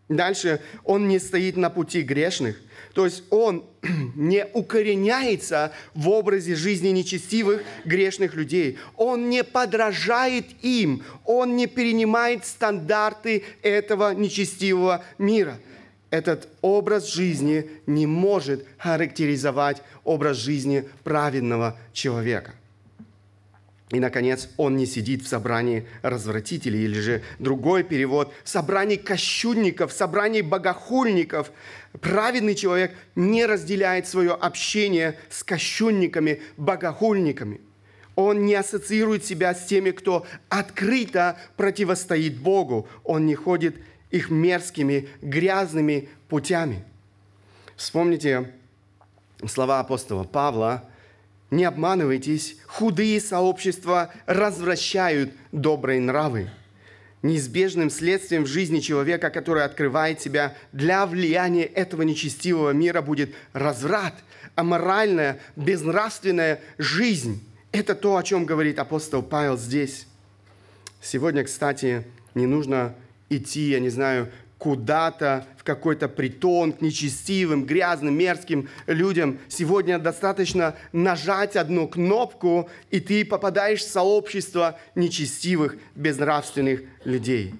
Дальше 0.08 0.60
он 0.84 1.06
не 1.06 1.18
стоит 1.18 1.56
на 1.56 1.68
пути 1.68 2.02
грешных, 2.02 2.56
то 2.98 3.04
есть 3.04 3.22
он 3.30 3.64
не 4.16 4.44
укореняется 4.54 5.72
в 5.94 6.08
образе 6.08 6.56
жизни 6.56 6.88
нечестивых, 6.88 7.62
грешных 7.84 8.34
людей. 8.34 8.76
Он 8.96 9.30
не 9.30 9.44
подражает 9.44 10.46
им. 10.62 11.04
Он 11.24 11.54
не 11.54 11.68
перенимает 11.68 12.44
стандарты 12.44 13.44
этого 13.62 14.14
нечестивого 14.14 15.04
мира. 15.18 15.58
Этот 16.10 16.48
образ 16.60 17.12
жизни 17.12 17.70
не 17.86 18.06
может 18.06 18.66
характеризовать 18.78 19.82
образ 20.02 20.38
жизни 20.38 20.88
праведного 21.04 21.78
человека. 21.92 22.54
И, 23.90 24.00
наконец, 24.00 24.50
он 24.58 24.76
не 24.76 24.84
сидит 24.84 25.22
в 25.22 25.28
собрании 25.28 25.86
развратителей, 26.02 26.84
или 26.84 27.00
же 27.00 27.22
другой 27.38 27.84
перевод, 27.84 28.34
в 28.44 28.48
собрании 28.48 28.96
кощунников, 28.96 29.92
в 29.92 29.96
собрании 29.96 30.42
богохульников. 30.42 31.50
Праведный 32.00 32.54
человек 32.54 32.94
не 33.14 33.46
разделяет 33.46 34.06
свое 34.06 34.32
общение 34.32 35.18
с 35.30 35.42
кощунниками, 35.42 36.42
богохульниками. 36.58 37.62
Он 38.14 38.44
не 38.44 38.56
ассоциирует 38.56 39.24
себя 39.24 39.54
с 39.54 39.64
теми, 39.64 39.92
кто 39.92 40.26
открыто 40.50 41.38
противостоит 41.56 42.36
Богу. 42.36 42.88
Он 43.04 43.24
не 43.24 43.36
ходит 43.36 43.76
их 44.10 44.28
мерзкими, 44.28 45.08
грязными 45.22 46.10
путями. 46.28 46.84
Вспомните 47.76 48.52
слова 49.46 49.80
апостола 49.80 50.24
Павла– 50.24 50.84
не 51.50 51.64
обманывайтесь, 51.64 52.56
худые 52.66 53.20
сообщества 53.20 54.12
развращают 54.26 55.32
добрые 55.52 56.00
нравы. 56.00 56.50
Неизбежным 57.22 57.90
следствием 57.90 58.44
в 58.44 58.48
жизни 58.48 58.80
человека, 58.80 59.30
который 59.30 59.64
открывает 59.64 60.20
себя 60.20 60.54
для 60.72 61.04
влияния 61.06 61.64
этого 61.64 62.02
нечестивого 62.02 62.70
мира, 62.70 63.02
будет 63.02 63.34
разврат, 63.52 64.14
аморальная, 64.54 65.40
безнравственная 65.56 66.60
жизнь. 66.76 67.42
Это 67.72 67.94
то, 67.94 68.16
о 68.16 68.22
чем 68.22 68.44
говорит 68.44 68.78
апостол 68.78 69.22
Павел 69.22 69.56
здесь. 69.56 70.06
Сегодня, 71.00 71.44
кстати, 71.44 72.04
не 72.34 72.46
нужно 72.46 72.94
идти, 73.30 73.70
я 73.70 73.80
не 73.80 73.88
знаю, 73.88 74.30
куда-то, 74.58 75.46
в 75.56 75.64
какой-то 75.64 76.08
притон 76.08 76.72
к 76.72 76.80
нечестивым, 76.80 77.64
грязным, 77.64 78.18
мерзким 78.18 78.68
людям. 78.86 79.38
Сегодня 79.48 79.98
достаточно 79.98 80.74
нажать 80.92 81.56
одну 81.56 81.86
кнопку, 81.86 82.68
и 82.90 83.00
ты 83.00 83.24
попадаешь 83.24 83.80
в 83.80 83.90
сообщество 83.90 84.78
нечестивых, 84.96 85.76
безнравственных 85.94 86.82
людей. 87.04 87.54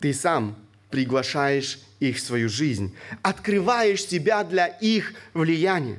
Ты 0.00 0.14
сам 0.14 0.56
приглашаешь 0.90 1.80
их 2.00 2.16
в 2.16 2.20
свою 2.20 2.48
жизнь, 2.48 2.94
открываешь 3.22 4.04
себя 4.04 4.42
для 4.42 4.66
их 4.66 5.14
влияния. 5.34 5.98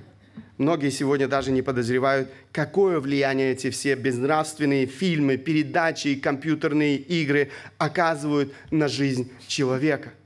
Многие 0.57 0.91
сегодня 0.91 1.27
даже 1.27 1.51
не 1.51 1.61
подозревают, 1.61 2.29
какое 2.51 2.99
влияние 2.99 3.51
эти 3.51 3.69
все 3.69 3.95
безнравственные 3.95 4.85
фильмы, 4.85 5.37
передачи 5.37 6.09
и 6.09 6.15
компьютерные 6.15 6.97
игры 6.97 7.51
оказывают 7.77 8.53
на 8.71 8.87
жизнь 8.87 9.31
человека– 9.47 10.11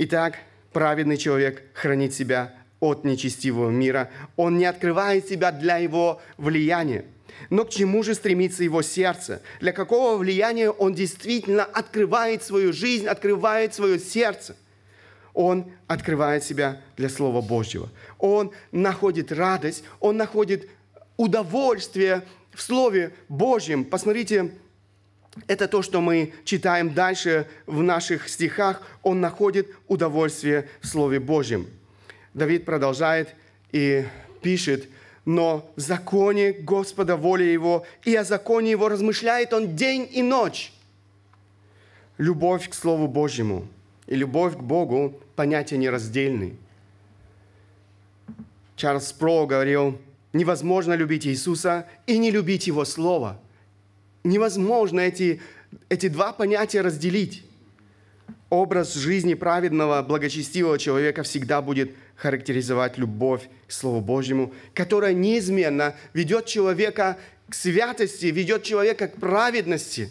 Итак, 0.00 0.38
праведный 0.72 1.16
человек 1.16 1.64
хранит 1.74 2.14
себя 2.14 2.54
от 2.78 3.02
нечестивого 3.02 3.70
мира. 3.70 4.10
Он 4.36 4.56
не 4.56 4.64
открывает 4.64 5.28
себя 5.28 5.50
для 5.50 5.78
его 5.78 6.22
влияния. 6.36 7.04
Но 7.50 7.64
к 7.64 7.70
чему 7.70 8.04
же 8.04 8.14
стремится 8.14 8.62
его 8.62 8.82
сердце? 8.82 9.42
Для 9.60 9.72
какого 9.72 10.16
влияния 10.16 10.70
он 10.70 10.94
действительно 10.94 11.64
открывает 11.64 12.44
свою 12.44 12.72
жизнь, 12.72 13.08
открывает 13.08 13.74
свое 13.74 13.98
сердце? 13.98 14.54
Он 15.34 15.68
открывает 15.88 16.44
себя 16.44 16.80
для 16.96 17.08
Слова 17.08 17.40
Божьего. 17.40 17.88
Он 18.20 18.52
находит 18.70 19.32
радость, 19.32 19.82
он 19.98 20.16
находит 20.16 20.70
удовольствие 21.16 22.22
в 22.54 22.62
Слове 22.62 23.14
Божьем. 23.28 23.84
Посмотрите, 23.84 24.52
это 25.46 25.68
то, 25.68 25.82
что 25.82 26.00
мы 26.00 26.32
читаем 26.44 26.94
дальше 26.94 27.46
в 27.66 27.82
наших 27.82 28.28
стихах. 28.28 28.82
Он 29.02 29.20
находит 29.20 29.68
удовольствие 29.86 30.68
в 30.80 30.86
Слове 30.86 31.20
Божьем. 31.20 31.66
Давид 32.34 32.64
продолжает 32.64 33.34
и 33.72 34.04
пишет, 34.42 34.88
но 35.24 35.70
в 35.76 35.80
законе 35.80 36.52
Господа 36.52 37.16
воля 37.16 37.44
Его, 37.44 37.86
и 38.04 38.14
о 38.14 38.24
законе 38.24 38.70
Его 38.70 38.88
размышляет 38.88 39.52
Он 39.52 39.76
день 39.76 40.08
и 40.10 40.22
ночь. 40.22 40.72
Любовь 42.16 42.68
к 42.68 42.74
Слову 42.74 43.06
Божьему 43.06 43.66
и 44.06 44.16
любовь 44.16 44.56
к 44.56 44.60
Богу– 44.60 45.20
понятия 45.36 45.76
нераздельны. 45.76 46.56
Чарльз 48.74 49.08
Спро 49.08 49.46
говорил, 49.46 50.00
невозможно 50.32 50.94
любить 50.94 51.26
Иисуса 51.26 51.86
и 52.06 52.18
не 52.18 52.30
любить 52.30 52.66
Его 52.66 52.84
Слово– 52.84 53.40
невозможно 54.24 55.00
эти, 55.00 55.40
эти 55.88 56.08
два 56.08 56.32
понятия 56.32 56.80
разделить. 56.80 57.44
Образ 58.50 58.94
жизни 58.94 59.34
праведного, 59.34 60.02
благочестивого 60.02 60.78
человека 60.78 61.22
всегда 61.22 61.60
будет 61.60 61.90
характеризовать 62.16 62.96
любовь 62.96 63.42
к 63.66 63.72
Слову 63.72 64.00
Божьему, 64.00 64.54
которая 64.74 65.12
неизменно 65.12 65.94
ведет 66.14 66.46
человека 66.46 67.18
к 67.48 67.54
святости, 67.54 68.26
ведет 68.26 68.62
человека 68.62 69.08
к 69.08 69.16
праведности. 69.16 70.10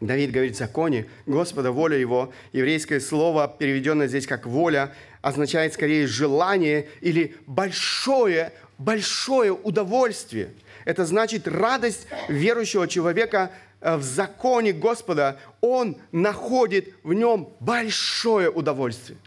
Давид 0.00 0.30
говорит 0.30 0.54
в 0.54 0.58
законе 0.58 1.06
Господа, 1.26 1.72
воля 1.72 1.96
Его. 1.96 2.32
Еврейское 2.52 3.00
слово, 3.00 3.52
переведенное 3.58 4.06
здесь 4.06 4.26
как 4.26 4.46
воля, 4.46 4.94
означает 5.22 5.74
скорее 5.74 6.06
желание 6.06 6.88
или 7.00 7.34
большое, 7.46 8.52
большое 8.78 9.52
удовольствие. 9.52 10.50
Это 10.84 11.04
значит 11.04 11.48
радость 11.48 12.06
верующего 12.28 12.88
человека 12.88 13.50
Э, 13.80 13.96
в 13.96 14.02
законе 14.02 14.72
Господа, 14.72 15.38
он 15.60 15.96
находит 16.10 16.94
в 17.02 17.12
нем 17.12 17.50
большое 17.60 18.50
удовольствие. 18.50 19.18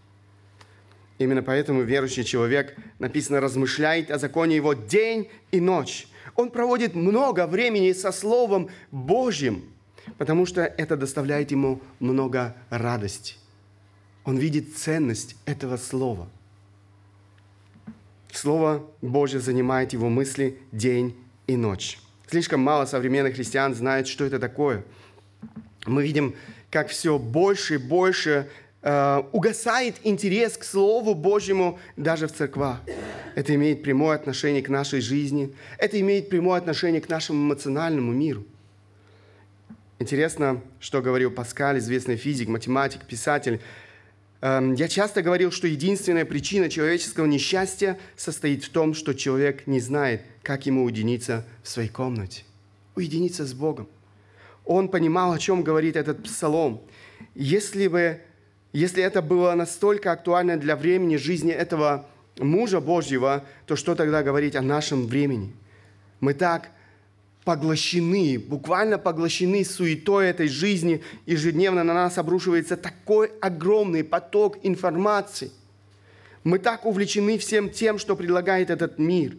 Именно 1.19 1.43
поэтому 1.43 1.83
верующий 1.83 2.23
человек, 2.23 2.75
написано, 2.99 3.39
размышляет 3.39 4.11
о 4.11 4.17
законе 4.17 4.55
его 4.55 4.73
день 4.73 5.29
и 5.51 5.59
ночь. 5.59 6.07
Он 6.35 6.49
проводит 6.49 6.95
много 6.95 7.47
времени 7.47 7.93
со 7.93 8.11
Словом 8.11 8.69
Божьим, 8.91 9.63
потому 10.17 10.45
что 10.45 10.61
это 10.63 10.97
доставляет 10.97 11.51
ему 11.51 11.81
много 11.99 12.55
радости. 12.69 13.35
Он 14.25 14.37
видит 14.37 14.75
ценность 14.75 15.35
этого 15.45 15.77
Слова. 15.77 16.27
Слово 18.33 18.85
Божье 19.01 19.39
занимает 19.39 19.93
его 19.93 20.09
мысли 20.09 20.57
день 20.71 21.15
и 21.53 21.57
ночь. 21.57 21.99
Слишком 22.27 22.61
мало 22.61 22.85
современных 22.85 23.35
христиан 23.35 23.75
знают, 23.75 24.07
что 24.07 24.25
это 24.25 24.39
такое. 24.39 24.83
Мы 25.85 26.03
видим, 26.03 26.35
как 26.69 26.87
все 26.87 27.19
больше 27.19 27.75
и 27.75 27.77
больше 27.77 28.47
э, 28.81 29.23
угасает 29.31 29.95
интерес 30.03 30.57
к 30.57 30.63
Слову 30.63 31.13
Божьему 31.13 31.79
даже 31.97 32.27
в 32.27 32.33
церквах. 32.33 32.79
Это 33.35 33.53
имеет 33.55 33.83
прямое 33.83 34.15
отношение 34.15 34.61
к 34.61 34.69
нашей 34.69 35.01
жизни, 35.01 35.53
это 35.77 35.99
имеет 35.99 36.29
прямое 36.29 36.57
отношение 36.57 37.01
к 37.01 37.09
нашему 37.09 37.39
эмоциональному 37.47 38.11
миру. 38.11 38.45
Интересно, 39.99 40.61
что 40.79 41.01
говорил 41.01 41.31
Паскаль, 41.31 41.77
известный 41.77 42.15
физик, 42.15 42.47
математик, 42.47 43.05
писатель. 43.05 43.61
Эм, 44.41 44.73
я 44.73 44.87
часто 44.87 45.21
говорил, 45.21 45.51
что 45.51 45.67
единственная 45.67 46.25
причина 46.25 46.69
человеческого 46.69 47.25
несчастья 47.25 47.99
состоит 48.15 48.63
в 48.63 48.69
том, 48.69 48.93
что 48.93 49.13
человек 49.13 49.67
не 49.67 49.79
знает, 49.79 50.23
как 50.43 50.65
ему 50.65 50.83
уединиться 50.83 51.45
в 51.63 51.67
своей 51.67 51.89
комнате, 51.89 52.43
уединиться 52.95 53.45
с 53.45 53.53
Богом. 53.53 53.87
Он 54.65 54.89
понимал, 54.89 55.31
о 55.31 55.39
чем 55.39 55.63
говорит 55.63 55.95
этот 55.95 56.23
псалом. 56.23 56.81
Если 57.35 57.87
бы, 57.87 58.21
если 58.73 59.03
это 59.03 59.21
было 59.21 59.53
настолько 59.53 60.11
актуально 60.11 60.57
для 60.57 60.75
времени 60.75 61.15
жизни 61.15 61.51
этого 61.51 62.05
мужа 62.37 62.79
Божьего, 62.79 63.43
то 63.65 63.75
что 63.75 63.95
тогда 63.95 64.23
говорить 64.23 64.55
о 64.55 64.61
нашем 64.61 65.07
времени? 65.07 65.53
Мы 66.19 66.33
так 66.33 66.69
поглощены, 67.43 68.37
буквально 68.39 68.97
поглощены 68.97 69.65
суетой 69.65 70.27
этой 70.27 70.47
жизни. 70.47 71.01
Ежедневно 71.25 71.83
на 71.83 71.93
нас 71.93 72.17
обрушивается 72.17 72.77
такой 72.77 73.31
огромный 73.41 74.03
поток 74.03 74.57
информации. 74.63 75.51
Мы 76.43 76.59
так 76.59 76.85
увлечены 76.85 77.37
всем 77.37 77.69
тем, 77.69 77.97
что 77.97 78.15
предлагает 78.15 78.69
этот 78.69 78.99
мир. 78.99 79.35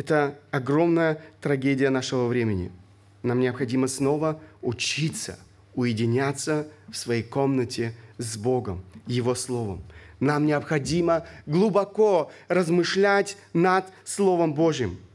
Это 0.00 0.38
огромная 0.50 1.20
трагедия 1.42 1.90
нашего 1.90 2.26
времени. 2.26 2.72
Нам 3.22 3.38
необходимо 3.38 3.86
снова 3.86 4.40
учиться, 4.62 5.38
уединяться 5.74 6.66
в 6.88 6.96
своей 6.96 7.22
комнате 7.22 7.92
с 8.16 8.38
Богом, 8.38 8.82
Его 9.06 9.34
Словом. 9.34 9.82
Нам 10.18 10.46
необходимо 10.46 11.26
глубоко 11.44 12.30
размышлять 12.48 13.36
над 13.52 13.84
Словом 14.06 14.54
Божьим– 14.54 14.96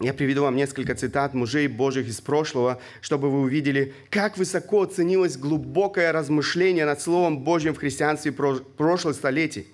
я 0.00 0.12
приведу 0.12 0.42
вам 0.42 0.56
несколько 0.56 0.96
цитат 0.96 1.32
мужей 1.32 1.68
Божьих 1.68 2.08
из 2.08 2.20
прошлого, 2.20 2.80
чтобы 3.00 3.30
вы 3.30 3.42
увидели, 3.42 3.94
как 4.10 4.36
высоко 4.36 4.84
ценилось 4.84 5.36
глубокое 5.36 6.10
размышление 6.10 6.84
над 6.84 7.00
Словом 7.00 7.44
Божьим 7.44 7.72
в 7.72 7.78
христианстве 7.78 8.32
прошлых 8.32 9.14
столетий. 9.14 9.68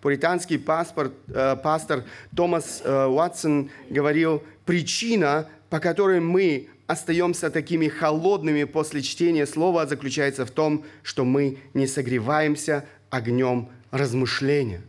Пуританский 0.00 0.58
паспорт, 0.58 1.12
э, 1.28 1.56
пастор 1.62 2.04
Томас 2.34 2.82
э, 2.84 3.06
Уатсон 3.06 3.70
говорил, 3.90 4.42
причина, 4.64 5.48
по 5.70 5.80
которой 5.80 6.20
мы 6.20 6.68
остаемся 6.86 7.50
такими 7.50 7.88
холодными 7.88 8.64
после 8.64 9.02
чтения 9.02 9.46
Слова, 9.46 9.86
заключается 9.86 10.46
в 10.46 10.50
том, 10.50 10.84
что 11.02 11.24
мы 11.24 11.58
не 11.74 11.86
согреваемся 11.86 12.84
огнем 13.10 13.68
размышления. 13.90 14.82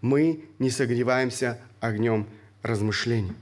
Мы 0.00 0.44
не 0.58 0.70
согреваемся 0.70 1.58
огнем 1.80 2.26
размышления. 2.62 3.34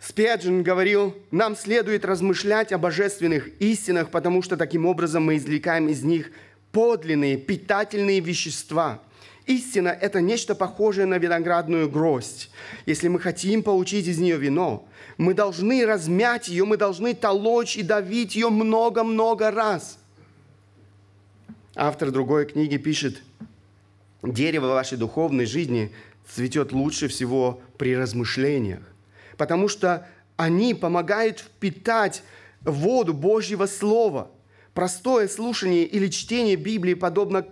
Спеджин 0.00 0.62
говорил, 0.62 1.16
нам 1.30 1.56
следует 1.56 2.04
размышлять 2.04 2.72
о 2.72 2.78
божественных 2.78 3.48
истинах, 3.60 4.10
потому 4.10 4.42
что 4.42 4.56
таким 4.56 4.86
образом 4.86 5.24
мы 5.24 5.36
извлекаем 5.36 5.88
из 5.88 6.02
них 6.02 6.30
подлинные, 6.72 7.36
питательные 7.36 8.20
вещества. 8.20 9.02
Истина– 9.48 9.88
это 10.00 10.20
нечто 10.20 10.54
похожее 10.54 11.06
на 11.06 11.18
виноградную 11.18 11.90
гроздь. 11.90 12.50
Если 12.86 13.08
мы 13.08 13.18
хотим 13.18 13.64
получить 13.64 14.06
из 14.06 14.18
нее 14.18 14.36
вино, 14.36 14.86
мы 15.16 15.34
должны 15.34 15.84
размять 15.84 16.46
ее, 16.46 16.64
мы 16.64 16.76
должны 16.76 17.14
толочь 17.14 17.76
и 17.76 17.82
давить 17.82 18.36
ее 18.36 18.50
много-много 18.50 19.50
раз. 19.50 19.98
Автор 21.74 22.12
другой 22.12 22.46
книги 22.46 22.76
пишет, 22.76 23.22
дерево 24.22 24.66
вашей 24.66 24.98
духовной 24.98 25.46
жизни 25.46 25.92
цветет 26.32 26.72
лучше 26.72 27.08
всего 27.08 27.60
при 27.76 27.96
размышлениях 27.96 28.82
потому 29.38 29.68
что 29.68 30.06
они 30.36 30.74
помогают 30.74 31.38
впитать 31.38 32.22
воду 32.60 33.14
Божьего 33.14 33.64
Слова. 33.64 34.30
Простое 34.74 35.28
слушание 35.28 35.84
или 35.84 36.08
чтение 36.08 36.56
Библии 36.56 36.94
подобно 36.94 37.46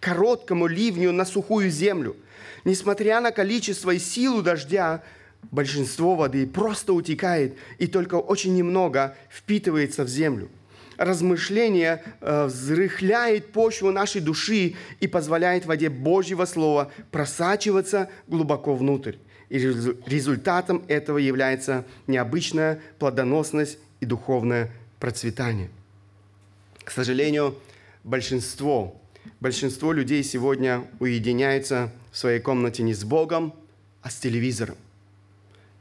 короткому 0.00 0.66
ливню 0.66 1.12
на 1.12 1.24
сухую 1.24 1.70
землю. 1.70 2.16
Несмотря 2.64 3.20
на 3.20 3.30
количество 3.30 3.90
и 3.90 3.98
силу 3.98 4.42
дождя, 4.42 5.02
большинство 5.50 6.14
воды 6.14 6.46
просто 6.46 6.92
утекает, 6.92 7.56
и 7.78 7.86
только 7.86 8.16
очень 8.16 8.54
немного 8.54 9.16
впитывается 9.30 10.04
в 10.04 10.08
землю. 10.08 10.48
Размышление 10.96 12.02
э, 12.20 12.46
взрыхляет 12.46 13.52
почву 13.52 13.92
нашей 13.92 14.20
души 14.20 14.74
и 14.98 15.06
позволяет 15.06 15.64
воде 15.64 15.90
Божьего 15.90 16.44
Слова 16.44 16.90
просачиваться 17.12 18.10
глубоко 18.26 18.74
внутрь. 18.74 19.14
И 19.48 19.58
результатом 19.58 20.84
этого 20.88 21.18
является 21.18 21.84
необычная 22.08 22.80
плодоносность 22.98 23.78
и 24.00 24.06
духовное 24.06 24.72
процветание. 24.98 25.70
К 26.82 26.90
сожалению, 26.90 27.54
большинство, 28.02 29.00
большинство 29.40 29.92
людей 29.92 30.22
сегодня 30.22 30.84
уединяются 31.00 31.92
в 32.10 32.18
своей 32.18 32.40
комнате 32.40 32.82
не 32.82 32.94
с 32.94 33.04
Богом, 33.04 33.54
а 34.02 34.10
с 34.10 34.16
телевизором, 34.16 34.76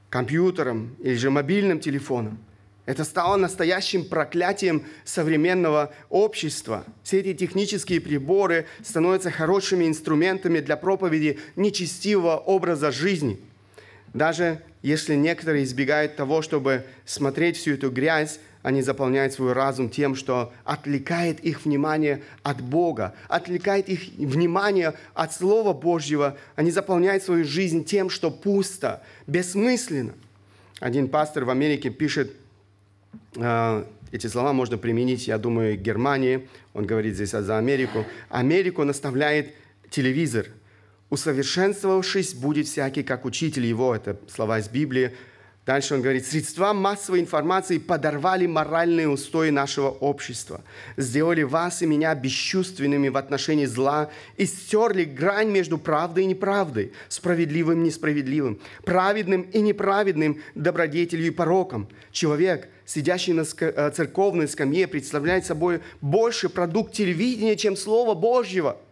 компьютером 0.10 0.96
или 1.02 1.16
же 1.16 1.30
мобильным 1.30 1.80
телефоном. 1.80 2.40
Это 2.86 3.04
стало 3.04 3.36
настоящим 3.36 4.06
проклятием 4.06 4.84
современного 5.04 5.94
общества. 6.10 6.86
Все 7.04 7.20
эти 7.20 7.34
технические 7.34 8.00
приборы 8.00 8.66
становятся 8.82 9.30
хорошими 9.30 9.86
инструментами 9.86 10.62
для 10.62 10.78
проповеди 10.78 11.40
нечестивого 11.56 12.38
образа 12.38 12.92
жизни– 12.92 13.40
даже 14.14 14.62
если 14.82 15.16
некоторые 15.16 15.64
избегают 15.64 16.16
того, 16.16 16.42
чтобы 16.42 16.86
смотреть 17.06 17.58
всю 17.58 17.74
эту 17.74 17.92
грязь, 17.92 18.40
они 18.68 18.82
заполняют 18.82 19.32
свой 19.32 19.54
разум 19.54 19.90
тем, 19.90 20.14
что 20.14 20.52
отвлекает 20.66 21.40
их 21.40 21.64
внимание 21.64 22.22
от 22.44 22.60
Бога, 22.60 23.16
отвлекает 23.30 23.88
их 23.88 24.10
внимание 24.18 24.94
от 25.14 25.34
Слова 25.34 25.72
Божьего. 25.72 26.36
Они 26.58 26.70
заполняют 26.70 27.24
свою 27.24 27.46
жизнь 27.46 27.86
тем, 27.86 28.10
что 28.10 28.30
пусто, 28.30 29.02
бессмысленно. 29.26 30.16
Один 30.82 31.08
пастор 31.08 31.46
в 31.46 31.50
Америке 31.50 31.90
пишет, 31.92 32.34
э, 33.38 33.86
эти 34.12 34.28
слова 34.28 34.52
можно 34.52 34.78
применить, 34.78 35.28
я 35.28 35.38
думаю, 35.38 35.78
к 35.78 35.82
Германии. 35.82 36.50
Он 36.74 36.86
говорит 36.86 37.16
здесь 37.16 37.30
за 37.30 37.58
Америку. 37.58 38.04
Америку 38.28 38.84
наставляет 38.84 39.54
телевизор– 39.90 40.48
усовершенствовавшись, 41.10 42.34
будет 42.34 42.68
всякий, 42.68 43.04
как 43.04 43.24
учитель 43.24 43.66
его, 43.66 43.96
это 43.96 44.20
слова 44.28 44.60
из 44.60 44.68
Библии, 44.68 45.14
Дальше 45.68 45.96
он 45.96 46.02
говорит, 46.02 46.26
средства 46.26 46.72
массовой 46.72 47.20
информации 47.20 47.78
подорвали 47.78 48.46
моральные 48.46 49.10
устои 49.10 49.50
нашего 49.50 49.90
общества, 49.90 50.62
сделали 50.96 51.44
вас 51.44 51.82
и 51.82 51.86
меня 51.86 52.16
бесчувственными 52.16 53.10
в 53.10 53.18
отношении 53.18 53.66
зла 53.66 54.10
и 54.38 54.46
стерли 54.46 55.04
грань 55.04 55.50
между 55.50 55.78
правдой 55.78 56.24
и 56.24 56.28
неправдой, 56.28 56.94
справедливым 57.10 57.82
и 57.82 57.88
несправедливым, 57.88 58.62
праведным 58.86 59.42
и 59.42 59.60
неправедным, 59.60 60.42
добродетелью 60.56 61.28
и 61.28 61.32
пороком. 61.32 61.90
Человек, 62.14 62.70
сидящий 62.86 63.34
на 63.34 63.42
э, 63.42 63.92
церковной 63.94 64.48
скамье, 64.48 64.88
представляет 64.88 65.46
собой 65.46 65.82
больше 66.00 66.48
продукт 66.48 66.94
телевидения, 66.94 67.58
чем 67.58 67.76
Слово 67.76 68.14
Божьего– 68.14 68.78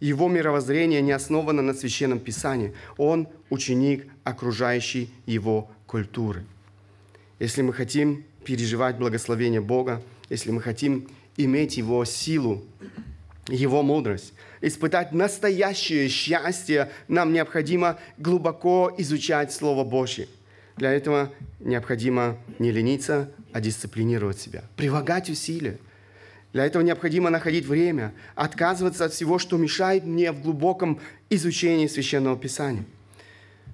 его 0.00 0.28
мировоззрение 0.28 1.00
не 1.00 1.12
основано 1.12 1.62
на 1.62 1.74
Священном 1.74 2.18
Писании. 2.18 2.74
Он 2.96 3.28
ученик 3.50 4.06
окружающей 4.24 5.10
его 5.26 5.70
культуры. 5.86 6.44
Если 7.38 7.62
мы 7.62 7.72
хотим 7.72 8.24
переживать 8.44 8.96
благословение 8.96 9.60
Бога, 9.60 10.02
если 10.28 10.50
мы 10.50 10.60
хотим 10.60 11.08
иметь 11.36 11.76
Его 11.76 12.04
силу, 12.04 12.64
Его 13.48 13.82
мудрость, 13.82 14.32
испытать 14.60 15.12
настоящее 15.12 16.08
счастье, 16.08 16.90
нам 17.08 17.32
необходимо 17.32 17.98
глубоко 18.18 18.92
изучать 18.98 19.52
Слово 19.52 19.84
Божье. 19.84 20.28
Для 20.76 20.92
этого 20.92 21.32
необходимо 21.60 22.36
не 22.58 22.70
лениться, 22.72 23.30
а 23.52 23.60
дисциплинировать 23.60 24.40
себя, 24.40 24.64
прилагать 24.76 25.30
усилия. 25.30 25.78
Для 26.54 26.66
этого 26.66 26.84
необходимо 26.84 27.30
находить 27.30 27.66
время, 27.66 28.14
отказываться 28.36 29.04
от 29.04 29.12
всего, 29.12 29.40
что 29.40 29.56
мешает 29.56 30.04
мне 30.04 30.30
в 30.30 30.40
глубоком 30.40 31.00
изучении 31.28 31.88
Священного 31.88 32.38
Писания. 32.38 32.84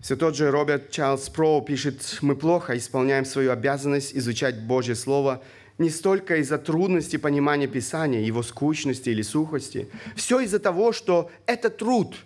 Все 0.01 0.17
тот 0.17 0.35
же 0.35 0.51
Роберт 0.51 0.91
Чарльз 0.91 1.29
Про 1.29 1.61
пишет, 1.61 2.19
мы 2.23 2.35
плохо 2.35 2.79
исполняем 2.79 3.27
свою 3.27 3.53
обязанность 3.53 4.17
изучать 4.17 4.63
Божье 4.63 4.95
Слово 4.95 5.43
не 5.77 5.91
столько 5.91 6.37
из-за 6.37 6.57
трудности 6.57 7.17
понимания 7.17 7.67
Писания, 7.67 8.21
его 8.21 8.43
скучности 8.43 9.11
или 9.11 9.21
сухости. 9.21 9.91
Все 10.17 10.41
из-за 10.41 10.59
того, 10.59 10.93
что 10.93 11.31
это 11.45 11.69
труд. 11.69 12.17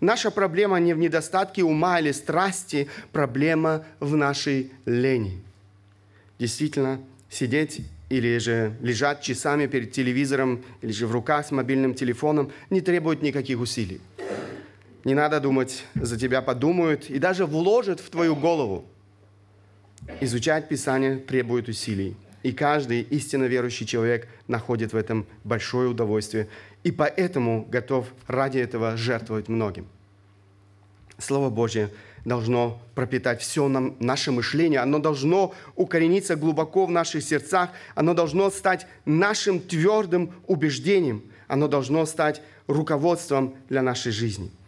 Наша 0.00 0.30
проблема 0.30 0.80
не 0.80 0.94
в 0.94 0.98
недостатке 0.98 1.62
ума 1.62 2.00
или 2.00 2.12
страсти, 2.12 2.88
проблема 3.12 3.84
в 4.00 4.16
нашей 4.16 4.72
лени. 4.86 5.42
Действительно, 6.38 7.00
сидеть 7.28 7.82
или 8.10 8.38
же 8.38 8.76
лежать 8.82 9.22
часами 9.22 9.66
перед 9.66 9.92
телевизором, 9.92 10.62
или 10.82 10.92
же 10.92 11.06
в 11.06 11.12
руках 11.12 11.46
с 11.46 11.52
мобильным 11.52 11.94
телефоном 11.94 12.50
не 12.68 12.80
требует 12.80 13.22
никаких 13.22 13.60
усилий. 13.60 14.00
Не 15.04 15.14
надо 15.14 15.40
думать, 15.40 15.84
за 15.94 16.18
тебя 16.18 16.42
подумают 16.42 17.08
и 17.08 17.18
даже 17.18 17.46
вложат 17.46 18.00
в 18.00 18.10
твою 18.10 18.36
голову. 18.36 18.84
Изучать 20.20 20.68
Писание 20.68 21.16
требует 21.16 21.68
усилий. 21.68 22.16
И 22.42 22.52
каждый 22.52 23.02
истинно 23.02 23.44
верующий 23.44 23.86
человек 23.86 24.26
находит 24.48 24.92
в 24.92 24.96
этом 24.96 25.26
большое 25.44 25.88
удовольствие 25.88 26.48
и 26.82 26.90
поэтому 26.90 27.66
готов 27.70 28.06
ради 28.26 28.58
этого 28.58 28.96
жертвовать 28.96 29.48
многим. 29.48 29.86
Слово 31.18 31.50
Божье 31.50 31.90
должно 32.24 32.80
пропитать 32.94 33.40
все 33.40 33.68
нам, 33.68 33.96
наше 34.00 34.32
мышление, 34.32 34.80
оно 34.80 34.98
должно 34.98 35.54
укорениться 35.76 36.36
глубоко 36.36 36.86
в 36.86 36.90
наших 36.90 37.22
сердцах, 37.22 37.70
оно 37.94 38.14
должно 38.14 38.50
стать 38.50 38.86
нашим 39.04 39.60
твердым 39.60 40.32
убеждением, 40.46 41.22
оно 41.48 41.68
должно 41.68 42.06
стать 42.06 42.42
руководством 42.66 43.54
для 43.68 43.82
нашей 43.82 44.12
жизни– 44.12 44.50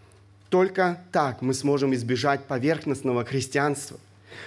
только 0.53 1.03
так 1.13 1.41
мы 1.41 1.55
сможем 1.55 1.95
избежать 1.95 2.45
поверхностного 2.45 3.25
христианства. 3.25 3.99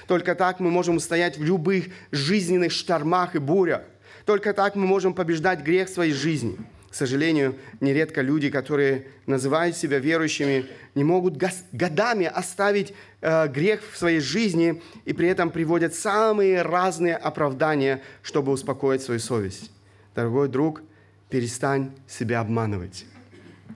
Только 0.05 0.35
так 0.35 0.59
мы 0.59 0.69
можем 0.69 0.97
устоять 0.97 1.35
в 1.35 1.43
любых 1.43 1.87
жизненных 2.11 2.73
штормах 2.73 3.33
и 3.33 3.39
бурях. 3.39 3.81
Только 4.23 4.53
так 4.53 4.75
мы 4.75 4.85
можем 4.85 5.15
побеждать 5.15 5.61
грех 5.61 5.89
своей 5.89 6.13
жизни. 6.13 6.59
К 6.95 6.97
сожалению, 6.97 7.57
нередко 7.81 8.21
люди, 8.21 8.49
которые 8.49 9.07
называют 9.25 9.75
себя 9.75 9.99
верующими, 9.99 10.67
не 10.95 11.03
могут 11.03 11.35
годами 11.73 12.25
оставить 12.25 12.93
э, 13.19 13.49
грех 13.49 13.81
в 13.91 13.97
своей 13.97 14.21
жизни 14.21 14.81
и 15.03 15.11
при 15.11 15.27
этом 15.27 15.49
приводят 15.49 15.93
самые 15.93 16.61
разные 16.61 17.17
оправдания, 17.17 18.01
чтобы 18.21 18.53
успокоить 18.53 19.01
свою 19.01 19.19
совесть. 19.19 19.71
Дорогой 20.15 20.47
друг, 20.47 20.83
перестань 21.29 21.91
себя 22.07 22.39
обманывать. 22.39 23.05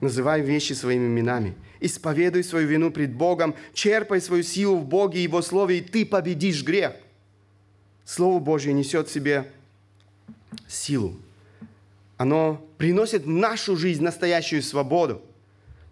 Называй 0.00 0.40
вещи 0.40 0.72
своими 0.72 1.06
именами– 1.06 1.54
исповедуй 1.80 2.42
свою 2.42 2.68
вину 2.68 2.90
пред 2.90 3.12
Богом, 3.12 3.54
черпай 3.74 4.22
свою 4.22 4.42
силу 4.42 4.78
в 4.78 4.86
Боге 4.86 5.20
и 5.20 5.24
Его 5.24 5.42
Слове, 5.42 5.76
и 5.76 5.80
ты 5.82 6.06
победишь 6.06 6.64
грех. 6.64 6.94
Слово 8.06 8.38
Божье 8.38 8.72
несет 8.72 9.08
в 9.08 9.12
себе 9.12 9.52
силу. 10.66 11.18
Оно 12.20 12.62
приносит 12.76 13.22
в 13.22 13.30
нашу 13.30 13.78
жизнь 13.78 14.02
настоящую 14.02 14.60
свободу. 14.60 15.22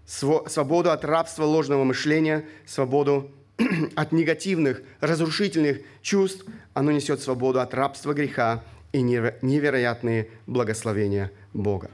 Свободу 0.05 0.91
от 0.91 1.03
рабства 1.03 1.45
ложного 1.45 1.85
мышления, 1.85 2.45
свободу 2.67 3.31
от 3.97 4.13
негативных, 4.13 4.83
разрушительных 5.01 5.79
чувств. 6.03 6.45
Оно 6.75 6.93
несет 6.93 7.23
свободу 7.23 7.63
от 7.63 7.73
рабства 7.73 8.13
греха 8.13 8.63
и 8.93 9.01
невероятные 9.01 10.29
благословения 10.47 11.33
Бога. 11.55 11.91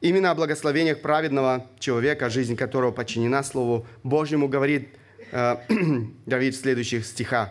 Именно 0.00 0.30
о 0.30 0.34
благословениях 0.34 1.02
праведного 1.02 1.66
человека, 1.78 2.30
жизнь 2.30 2.56
которого 2.56 2.90
подчинена 2.90 3.42
Слову 3.42 3.84
Божьему, 4.02 4.48
говорит 4.48 4.88
э, 5.30 5.56
Давид 6.24 6.54
в 6.54 6.58
следующих 6.58 7.04
стихах. 7.04 7.50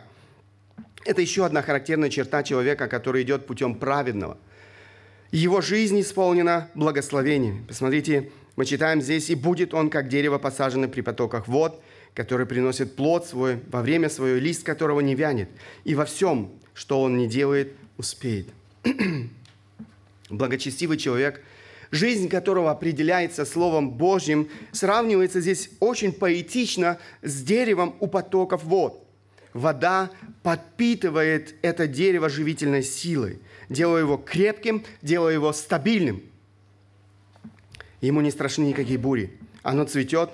Это 1.05 1.21
еще 1.21 1.45
одна 1.45 1.61
характерная 1.61 2.09
черта 2.09 2.41
человека, 2.41 2.87
который 2.87 3.21
идет 3.21 3.45
путем 3.45 3.75
праведного. 3.75 4.39
Его 5.33 5.61
жизнь 5.61 5.99
исполнена 5.99 6.69
благословениями. 6.75 7.65
Посмотрите, 7.67 8.29
мы 8.55 8.65
читаем 8.65 9.01
здесь, 9.01 9.31
«И 9.31 9.35
будет 9.35 9.73
он, 9.73 9.89
как 9.89 10.07
дерево, 10.07 10.37
посаженное 10.37 10.87
при 10.87 11.01
потоках 11.01 11.47
вод, 11.47 11.81
который 12.13 12.45
приносит 12.45 12.95
плод 12.95 13.25
свой 13.25 13.59
во 13.67 13.81
время 13.81 14.09
свое, 14.09 14.39
лист 14.39 14.63
которого 14.63 14.99
не 14.99 15.15
вянет, 15.15 15.49
и 15.85 15.95
во 15.95 16.05
всем, 16.05 16.51
что 16.75 17.01
он 17.01 17.17
не 17.17 17.27
делает, 17.27 17.73
успеет». 17.97 18.47
Благочестивый 20.29 20.97
человек– 20.97 21.41
жизнь 21.89 22.29
которого 22.29 22.69
определяется 22.69 23.43
Словом 23.43 23.91
Божьим, 23.91 24.49
сравнивается 24.71 25.41
здесь 25.41 25.69
очень 25.79 26.11
поэтично 26.11 26.99
с 27.23 27.41
деревом 27.41 27.95
у 27.99 28.05
потоков 28.07 28.63
вод. 28.63 29.03
Вода 29.53 30.09
подпитывает 30.41 31.55
это 31.61 31.87
дерево 31.87 32.29
живительной 32.29 32.83
силой, 32.83 33.39
делая 33.69 34.01
его 34.01 34.17
крепким, 34.17 34.83
делая 35.01 35.33
его 35.33 35.53
стабильным. 35.53 36.21
Ему 38.01 38.21
не 38.21 38.31
страшны 38.31 38.63
никакие 38.63 38.97
бури. 38.97 39.31
Оно 39.61 39.85
цветет, 39.85 40.31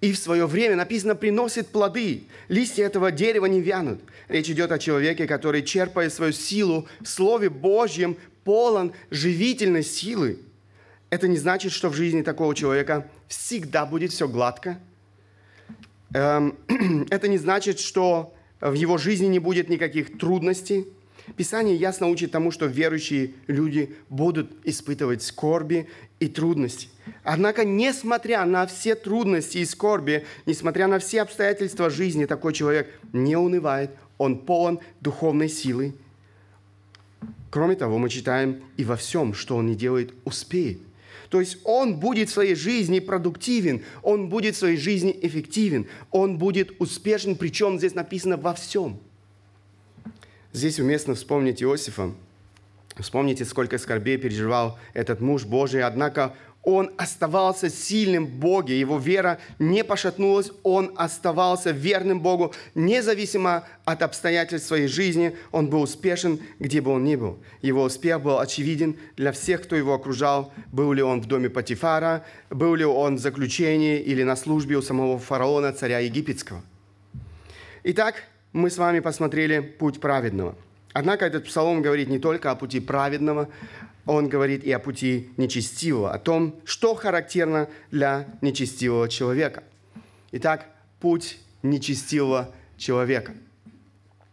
и 0.00 0.12
в 0.12 0.18
свое 0.18 0.46
время, 0.46 0.76
написано, 0.76 1.14
приносит 1.14 1.68
плоды. 1.68 2.24
Листья 2.48 2.84
этого 2.86 3.12
дерева 3.12 3.46
не 3.46 3.60
вянут. 3.60 4.00
Речь 4.28 4.48
идет 4.48 4.72
о 4.72 4.78
человеке, 4.78 5.26
который, 5.26 5.62
черпая 5.62 6.08
свою 6.08 6.32
силу 6.32 6.88
в 7.00 7.06
Слове 7.06 7.50
Божьем, 7.50 8.16
полон 8.44 8.92
живительной 9.10 9.82
силы– 9.82 10.38
это 11.10 11.26
не 11.26 11.36
значит, 11.36 11.72
что 11.72 11.88
в 11.88 11.94
жизни 11.94 12.22
такого 12.22 12.54
человека 12.54 13.08
всегда 13.26 13.84
будет 13.84 14.12
все 14.12 14.28
гладко. 14.28 14.78
Эм, 16.14 16.56
это 17.10 17.26
не 17.26 17.36
значит, 17.36 17.80
что 17.80 18.32
в 18.60 18.72
его 18.74 18.96
жизни 18.96 19.26
не 19.26 19.40
будет 19.40 19.68
никаких 19.68 20.18
трудностей. 20.18 20.86
Писание 21.36 21.76
ясно 21.76 22.08
учит 22.08 22.32
тому, 22.32 22.50
что 22.50 22.66
верующие 22.66 23.32
люди 23.46 23.94
будут 24.08 24.52
испытывать 24.64 25.22
скорби 25.22 25.88
и 26.18 26.28
трудности. 26.28 26.88
Однако, 27.22 27.64
несмотря 27.64 28.44
на 28.44 28.66
все 28.66 28.94
трудности 28.94 29.58
и 29.58 29.64
скорби, 29.64 30.24
несмотря 30.46 30.86
на 30.86 30.98
все 30.98 31.22
обстоятельства 31.22 31.90
жизни, 31.90 32.26
такой 32.26 32.52
человек 32.52 32.88
не 33.12 33.36
унывает, 33.36 33.90
он 34.18 34.38
полон 34.38 34.80
духовной 35.00 35.48
силы. 35.48 35.94
Кроме 37.50 37.74
того, 37.74 37.98
мы 37.98 38.08
читаем, 38.08 38.62
и 38.76 38.84
во 38.84 38.96
всем, 38.96 39.34
что 39.34 39.56
он 39.56 39.66
не 39.66 39.74
делает, 39.74 40.14
успеет. 40.24 40.78
То 41.30 41.40
есть 41.40 41.58
он 41.64 41.96
будет 41.96 42.28
в 42.28 42.32
своей 42.32 42.54
жизни 42.54 42.98
продуктивен, 42.98 43.82
он 44.02 44.28
будет 44.28 44.56
в 44.56 44.58
своей 44.58 44.76
жизни 44.76 45.16
эффективен, 45.22 45.86
он 46.10 46.38
будет 46.38 46.80
успешен, 46.80 47.36
причем 47.36 47.78
здесь 47.78 47.94
написано 47.94 48.36
во 48.36 48.52
всем. 48.52 48.98
Здесь 50.52 50.80
уместно 50.80 51.14
вспомнить 51.14 51.62
Иосифа. 51.62 52.12
Вспомните, 52.98 53.44
сколько 53.44 53.78
скорбей 53.78 54.18
переживал 54.18 54.78
этот 54.94 55.20
муж 55.20 55.44
Божий, 55.44 55.82
однако 55.82 56.34
он 56.62 56.90
оставался 56.98 57.70
сильным 57.70 58.26
Боге, 58.26 58.78
его 58.78 58.98
вера 58.98 59.38
не 59.58 59.82
пошатнулась, 59.82 60.50
он 60.62 60.92
оставался 60.96 61.70
верным 61.70 62.20
Богу, 62.20 62.52
независимо 62.74 63.64
от 63.86 64.02
обстоятельств 64.02 64.68
своей 64.68 64.86
жизни, 64.86 65.34
он 65.52 65.70
был 65.70 65.82
успешен, 65.82 66.40
где 66.58 66.82
бы 66.82 66.90
он 66.90 67.04
ни 67.04 67.16
был. 67.16 67.38
Его 67.62 67.84
успех 67.84 68.20
был 68.20 68.38
очевиден 68.40 68.96
для 69.16 69.32
всех, 69.32 69.62
кто 69.62 69.76
его 69.76 69.94
окружал, 69.94 70.52
был 70.70 70.92
ли 70.92 71.00
он 71.00 71.22
в 71.22 71.26
доме 71.26 71.48
Патифара, 71.48 72.26
был 72.50 72.74
ли 72.74 72.84
он 72.84 73.16
в 73.16 73.20
заключении 73.20 73.98
или 73.98 74.22
на 74.22 74.36
службе 74.36 74.76
у 74.76 74.82
самого 74.82 75.18
фараона, 75.18 75.72
царя 75.72 76.00
египетского. 76.00 76.62
Итак, 77.84 78.24
мы 78.52 78.70
с 78.70 78.78
вами 78.78 79.00
посмотрели 79.00 79.60
путь 79.60 80.00
праведного. 80.00 80.56
Однако 80.92 81.24
этот 81.24 81.44
псалом 81.44 81.82
говорит 81.82 82.08
не 82.08 82.18
только 82.18 82.50
о 82.50 82.56
пути 82.56 82.80
праведного, 82.80 83.48
он 84.06 84.28
говорит 84.28 84.64
и 84.64 84.72
о 84.72 84.80
пути 84.80 85.30
нечестивого, 85.36 86.12
о 86.12 86.18
том, 86.18 86.56
что 86.64 86.94
характерно 86.94 87.68
для 87.90 88.26
нечестивого 88.40 89.08
человека. 89.08 89.62
Итак, 90.32 90.66
путь 90.98 91.38
нечестивого 91.62 92.50
человека. 92.76 93.34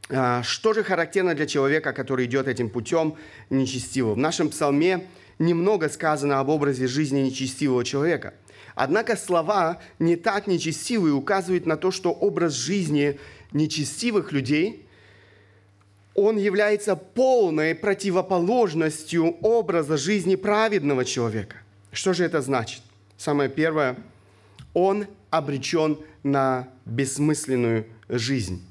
А, 0.09 0.41
что 0.41 0.73
же 0.73 0.83
характерно 0.83 1.35
для 1.35 1.45
человека, 1.45 1.93
который 1.93 2.25
идет 2.25 2.47
этим 2.47 2.69
путем 2.69 3.15
нечестивого? 3.49 4.15
В 4.15 4.17
нашем 4.17 4.49
псалме 4.49 5.05
немного 5.37 5.89
сказано 5.89 6.39
об 6.39 6.49
образе 6.49 6.87
жизни 6.87 7.19
нечестивого 7.19 7.83
человека. 7.83 8.33
Однако 8.73 9.17
слова 9.17 9.79
не 9.99 10.15
так 10.15 10.47
нечестивые 10.47 11.13
указывают 11.13 11.65
на 11.65 11.77
то, 11.77 11.91
что 11.91 12.11
образ 12.11 12.53
жизни 12.53 13.19
нечестивых 13.51 14.31
людей– 14.31 14.83
он 16.17 16.37
является 16.37 16.95
полной 16.95 17.75
противоположностью 17.75 19.37
образа 19.41 19.97
жизни 19.97 20.33
праведного 20.33 21.05
человека. 21.05 21.57
Что 21.91 22.13
же 22.13 22.25
это 22.25 22.41
значит? 22.41 22.81
Самое 23.17 23.51
первое, 23.51 23.97
он 24.73 25.05
обречен 25.29 25.99
на 26.23 26.69
бессмысленную 26.85 27.85
жизнь 28.09 28.66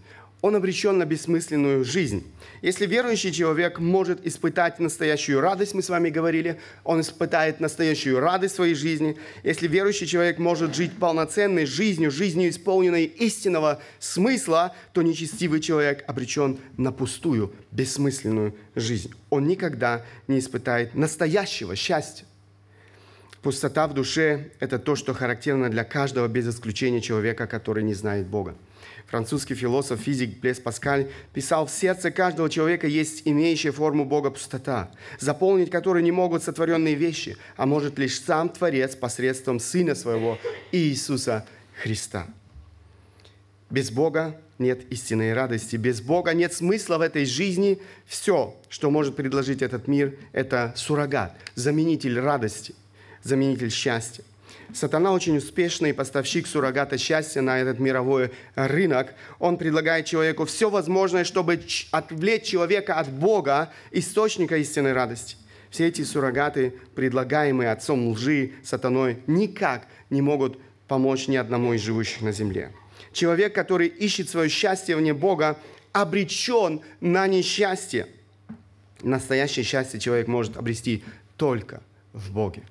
он 0.47 0.55
обречен 0.55 0.97
на 0.99 1.05
бессмысленную 1.05 1.85
жизнь. 1.85 2.25
Если 2.63 2.87
верующий 2.87 3.33
человек 3.33 3.81
может 3.81 4.25
испытать 4.25 4.79
настоящую 4.79 5.41
радость, 5.41 5.75
мы 5.75 5.83
с 5.83 5.89
вами 5.89 6.09
говорили, 6.09 6.61
он 6.85 7.01
испытает 7.01 7.59
настоящую 7.59 8.21
радость 8.21 8.55
своей 8.55 8.75
жизни. 8.75 9.17
Если 9.43 9.67
верующий 9.67 10.07
человек 10.07 10.39
может 10.39 10.75
жить 10.75 10.93
полноценной 10.99 11.67
жизнью, 11.67 12.13
жизнью 12.13 12.51
исполненной 12.51 13.05
истинного 13.05 13.83
смысла, 13.99 14.75
то 14.93 15.03
нечестивый 15.03 15.61
человек 15.61 16.05
обречен 16.07 16.59
на 16.77 16.93
пустую, 16.93 17.53
бессмысленную 17.73 18.55
жизнь. 18.77 19.13
Он 19.31 19.49
никогда 19.49 20.05
не 20.29 20.39
испытает 20.39 20.95
настоящего 20.95 21.75
счастья. 21.75 22.25
Пустота 23.43 23.89
в 23.89 23.95
душе– 23.95 24.51
это 24.61 24.79
то, 24.79 24.95
что 24.95 25.13
характерно 25.13 25.71
для 25.71 25.83
каждого 25.83 26.29
без 26.29 26.49
исключения 26.49 27.01
человека, 27.01 27.47
который 27.47 27.83
не 27.83 27.95
знает 27.95 28.27
Бога. 28.27 28.55
Французский 29.07 29.55
философ, 29.55 30.01
физик 30.01 30.41
Блес 30.41 30.59
Паскаль 30.59 31.11
писал, 31.33 31.67
«В 31.67 31.71
сердце 31.71 32.11
каждого 32.11 32.51
человека 32.51 32.89
есть 32.89 33.23
имеющая 33.25 33.71
форму 33.71 34.05
Бога 34.05 34.31
пустота, 34.31 34.91
заполнить 35.21 35.71
которую 35.71 36.03
не 36.03 36.11
могут 36.11 36.43
сотворенные 36.43 36.95
вещи, 36.95 37.37
а 37.57 37.67
может 37.67 37.99
лишь 37.99 38.21
сам 38.21 38.49
Творец 38.49 38.97
посредством 38.97 39.61
Сына 39.61 39.95
Своего 39.95 40.39
Иисуса 40.73 41.47
Христа». 41.81 42.27
Без 43.71 43.91
Бога 43.91 44.41
нет 44.59 44.91
истинной 44.93 45.35
радости. 45.35 45.77
Без 45.77 46.01
Бога 46.01 46.33
нет 46.35 46.53
смысла 46.53 46.99
в 46.99 47.01
этой 47.01 47.25
жизни. 47.27 47.81
Все, 48.07 48.57
что 48.69 48.91
может 48.91 49.17
предложить 49.17 49.61
этот 49.61 49.89
мир, 49.89 50.17
это 50.33 50.73
суррогат, 50.77 51.37
заменитель 51.57 52.19
радости, 52.19 52.75
заменитель 53.23 53.71
счастья. 53.71 54.25
Сатана 54.75 55.13
очень 55.13 55.37
успешный 55.37 55.95
поставщик 55.95 56.47
суррогата 56.47 56.99
счастья 56.99 57.41
на 57.41 57.59
этот 57.59 57.79
мировой 57.79 58.33
рынок. 58.55 59.15
Он 59.39 59.59
предлагает 59.59 60.07
человеку 60.07 60.45
все 60.45 60.71
возможное, 60.71 61.25
чтобы 61.25 61.61
отвлечь 61.91 62.45
человека 62.45 62.95
от 62.95 63.09
Бога, 63.09 63.71
источника 63.93 64.57
истинной 64.57 64.93
радости. 64.93 65.37
Все 65.71 65.89
эти 65.89 66.03
суррогаты, 66.03 66.75
предлагаемые 66.95 67.71
отцом 67.71 68.09
лжи, 68.09 68.53
сатаной, 68.65 69.19
никак 69.27 69.87
не 70.11 70.23
могут 70.23 70.59
помочь 70.89 71.29
ни 71.29 71.37
одному 71.37 71.75
из 71.75 71.83
живущих 71.83 72.23
на 72.23 72.33
земле. 72.33 72.73
Человек, 73.13 73.55
который 73.55 73.89
ищет 73.89 74.29
свое 74.29 74.49
счастье 74.49 74.97
вне 74.97 75.15
Бога, 75.15 75.59
обречен 75.93 76.81
на 77.01 77.27
несчастье. 77.27 78.09
Настоящее 79.03 79.65
счастье 79.65 80.01
человек 80.01 80.29
может 80.29 80.57
обрести 80.57 81.05
только 81.37 81.83
в 82.13 82.33
Боге. 82.33 82.63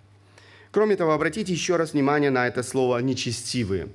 Кроме 0.75 0.97
того, 0.97 1.13
обратите 1.13 1.53
еще 1.53 1.77
раз 1.77 1.93
внимание 1.93 2.31
на 2.31 2.47
это 2.47 2.61
слово 2.61 2.97
«нечестивые». 2.99 3.88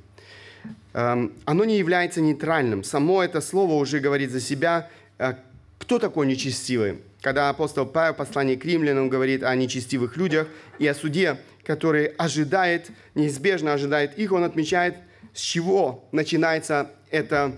Эм, 0.95 1.35
оно 1.45 1.67
не 1.67 1.77
является 1.77 2.23
нейтральным. 2.23 2.85
Само 2.85 3.23
это 3.23 3.43
слово 3.43 3.75
уже 3.75 3.99
говорит 4.01 4.31
за 4.31 4.41
себя. 4.41 4.89
Э, 5.19 5.35
кто 5.79 5.99
такой 5.99 6.27
нечестивый? 6.27 7.01
Когда 7.21 7.51
апостол 7.51 7.85
Павел 7.85 8.15
в 8.15 8.17
послании 8.17 8.57
к 8.57 8.65
римлянам 8.65 9.11
говорит 9.11 9.43
о 9.43 9.55
нечестивых 9.57 10.17
людях 10.17 10.49
и 10.79 10.87
о 10.87 10.95
суде, 10.95 11.37
который 11.65 12.07
ожидает, 12.07 12.91
неизбежно 13.15 13.75
ожидает 13.75 14.17
их, 14.17 14.33
он 14.33 14.43
отмечает, 14.43 14.97
с 15.35 15.41
чего 15.43 16.09
начинается 16.13 16.93
это 17.11 17.57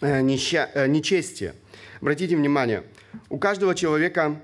э, 0.00 0.22
э, 0.22 0.86
нечестие. 0.86 1.52
Обратите 2.00 2.36
внимание, 2.36 2.84
у 3.28 3.36
каждого 3.36 3.74
человека 3.74 4.40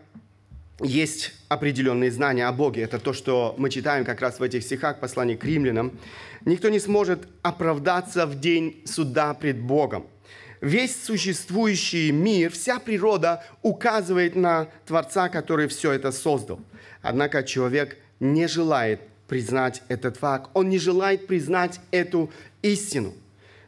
есть 0.81 1.33
определенные 1.49 2.11
знания 2.11 2.47
о 2.47 2.53
Боге. 2.53 2.83
Это 2.83 2.99
то, 2.99 3.13
что 3.13 3.55
мы 3.59 3.71
читаем 3.71 4.05
как 4.05 4.21
раз 4.21 4.39
в 4.39 4.43
этих 4.43 4.63
стихах 4.63 5.01
послания 5.01 5.37
к 5.37 5.45
римлянам. 5.45 5.99
Никто 6.45 6.69
не 6.69 6.81
сможет 6.81 7.29
оправдаться 7.43 8.27
в 8.27 8.39
день 8.39 8.83
суда 8.85 9.33
пред 9.35 9.59
Богом. 9.59 10.07
Весь 10.61 11.03
существующий 11.03 12.11
мир, 12.13 12.51
вся 12.51 12.79
природа 12.79 13.45
указывает 13.63 14.37
на 14.37 14.69
Творца, 14.87 15.29
который 15.29 15.69
все 15.69 15.93
это 15.93 16.13
создал. 16.13 16.61
Однако 17.03 17.43
человек 17.43 17.99
не 18.21 18.49
желает 18.49 19.01
признать 19.29 19.83
этот 19.89 20.17
факт. 20.17 20.51
Он 20.55 20.69
не 20.69 20.79
желает 20.79 21.27
признать 21.27 21.81
эту 21.91 22.31
истину. 22.63 23.15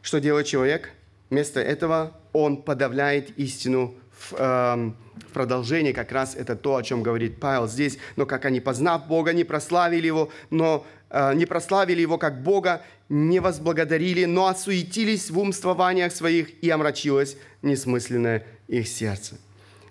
Что 0.01 0.19
делает 0.19 0.47
человек? 0.47 0.91
Вместо 1.29 1.59
этого 1.59 2.17
он 2.33 2.61
подавляет 2.61 3.37
истину 3.37 3.95
в, 4.19 4.33
э, 4.33 4.91
в 5.27 5.33
продолжении 5.33 5.91
как 5.91 6.11
раз 6.11 6.35
это 6.35 6.55
то, 6.55 6.75
о 6.75 6.83
чем 6.83 7.01
говорит 7.03 7.39
Павел 7.39 7.67
здесь. 7.67 7.97
Но 8.15 8.25
как 8.25 8.45
они, 8.45 8.59
познав 8.59 9.07
Бога, 9.07 9.33
не 9.33 9.43
прославили 9.43 10.05
Его, 10.07 10.29
но 10.49 10.85
э, 11.09 11.33
не 11.35 11.45
прославили 11.45 12.01
Его 12.01 12.17
как 12.17 12.43
Бога, 12.43 12.83
не 13.07 13.39
возблагодарили, 13.39 14.25
но 14.25 14.47
осуетились 14.47 15.29
в 15.29 15.39
умствованиях 15.39 16.11
своих, 16.11 16.63
и 16.63 16.69
омрачилось 16.69 17.37
несмысленное 17.61 18.45
их 18.67 18.87
сердце. 18.87 19.37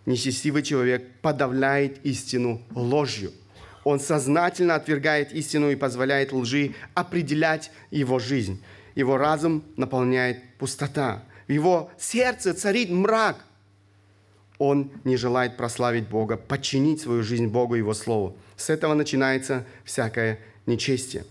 Несчастливый 0.06 0.62
человек 0.62 1.06
подавляет 1.20 2.04
истину 2.04 2.62
ложью. 2.74 3.32
Он 3.84 4.00
сознательно 4.00 4.74
отвергает 4.74 5.32
истину 5.32 5.70
и 5.70 5.76
позволяет 5.76 6.32
лжи 6.32 6.74
определять 6.94 7.70
его 7.90 8.18
жизнь. 8.18 8.62
Его 8.94 9.16
разум 9.16 9.64
наполняет 9.76 10.42
пустота. 10.58 11.22
В 11.46 11.52
его 11.52 11.90
сердце 11.98 12.52
царит 12.52 12.90
мрак 12.90 13.44
он 14.58 14.90
не 15.04 15.16
желает 15.16 15.56
прославить 15.56 16.08
Бога, 16.08 16.36
подчинить 16.36 17.00
свою 17.00 17.22
жизнь 17.22 17.46
Богу 17.46 17.76
и 17.76 17.78
Его 17.78 17.94
Слову. 17.94 18.36
С 18.56 18.70
этого 18.70 18.94
начинается 18.94 19.64
всякое 19.84 20.40
нечестие. 20.66 21.24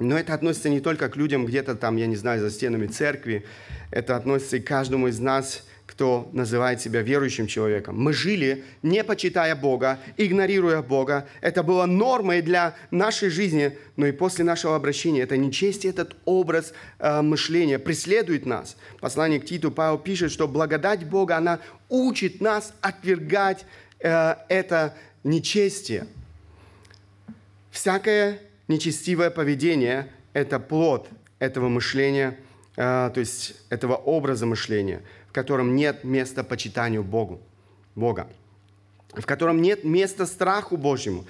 Но 0.00 0.18
это 0.18 0.34
относится 0.34 0.68
не 0.68 0.80
только 0.80 1.08
к 1.08 1.16
людям 1.16 1.46
где-то 1.46 1.76
там, 1.76 1.96
я 1.96 2.06
не 2.06 2.16
знаю, 2.16 2.40
за 2.40 2.50
стенами 2.50 2.88
церкви. 2.88 3.44
Это 3.92 4.16
относится 4.16 4.56
и 4.56 4.60
к 4.60 4.66
каждому 4.66 5.08
из 5.08 5.20
нас– 5.20 5.64
кто 5.86 6.28
называет 6.32 6.80
себя 6.80 7.02
верующим 7.02 7.46
человеком. 7.46 8.00
Мы 8.00 8.12
жили, 8.12 8.64
не 8.82 9.04
почитая 9.04 9.54
Бога, 9.54 10.00
игнорируя 10.16 10.82
Бога. 10.82 11.28
Это 11.40 11.62
было 11.62 11.86
нормой 11.86 12.42
для 12.42 12.74
нашей 12.90 13.28
жизни, 13.28 13.78
но 13.96 14.06
и 14.06 14.12
после 14.12 14.44
нашего 14.44 14.76
обращения 14.76 15.20
это 15.20 15.36
нечестие, 15.36 15.92
этот 15.92 16.16
образ 16.24 16.72
э, 16.98 17.20
мышления 17.22 17.78
преследует 17.78 18.46
нас. 18.46 18.76
Послание 19.00 19.38
к 19.40 19.44
Титу 19.44 19.70
Павел 19.70 19.98
пишет, 19.98 20.32
что 20.32 20.48
благодать 20.48 21.04
Бога, 21.04 21.36
она 21.36 21.60
учит 21.94 22.40
нас 22.40 22.74
отвергать 22.80 23.64
э, 24.00 24.34
это 24.48 24.94
нечестие. 25.22 26.06
Всякое 27.70 28.40
нечестивое 28.68 29.30
поведение– 29.30 30.08
это 30.32 30.58
плод 30.58 31.08
этого 31.38 31.68
мышления, 31.68 32.38
э, 32.76 33.10
то 33.12 33.20
есть 33.20 33.54
этого 33.70 33.94
образа 33.94 34.46
мышления– 34.46 35.02
котором 35.34 35.74
нет 35.74 36.04
места 36.04 36.44
почитанию 36.44 37.02
Богу, 37.02 37.40
Бога, 37.96 38.28
в 39.12 39.26
котором 39.26 39.60
нет 39.60 39.84
места 39.84 40.26
страху 40.26 40.76
Божьему. 40.76 41.26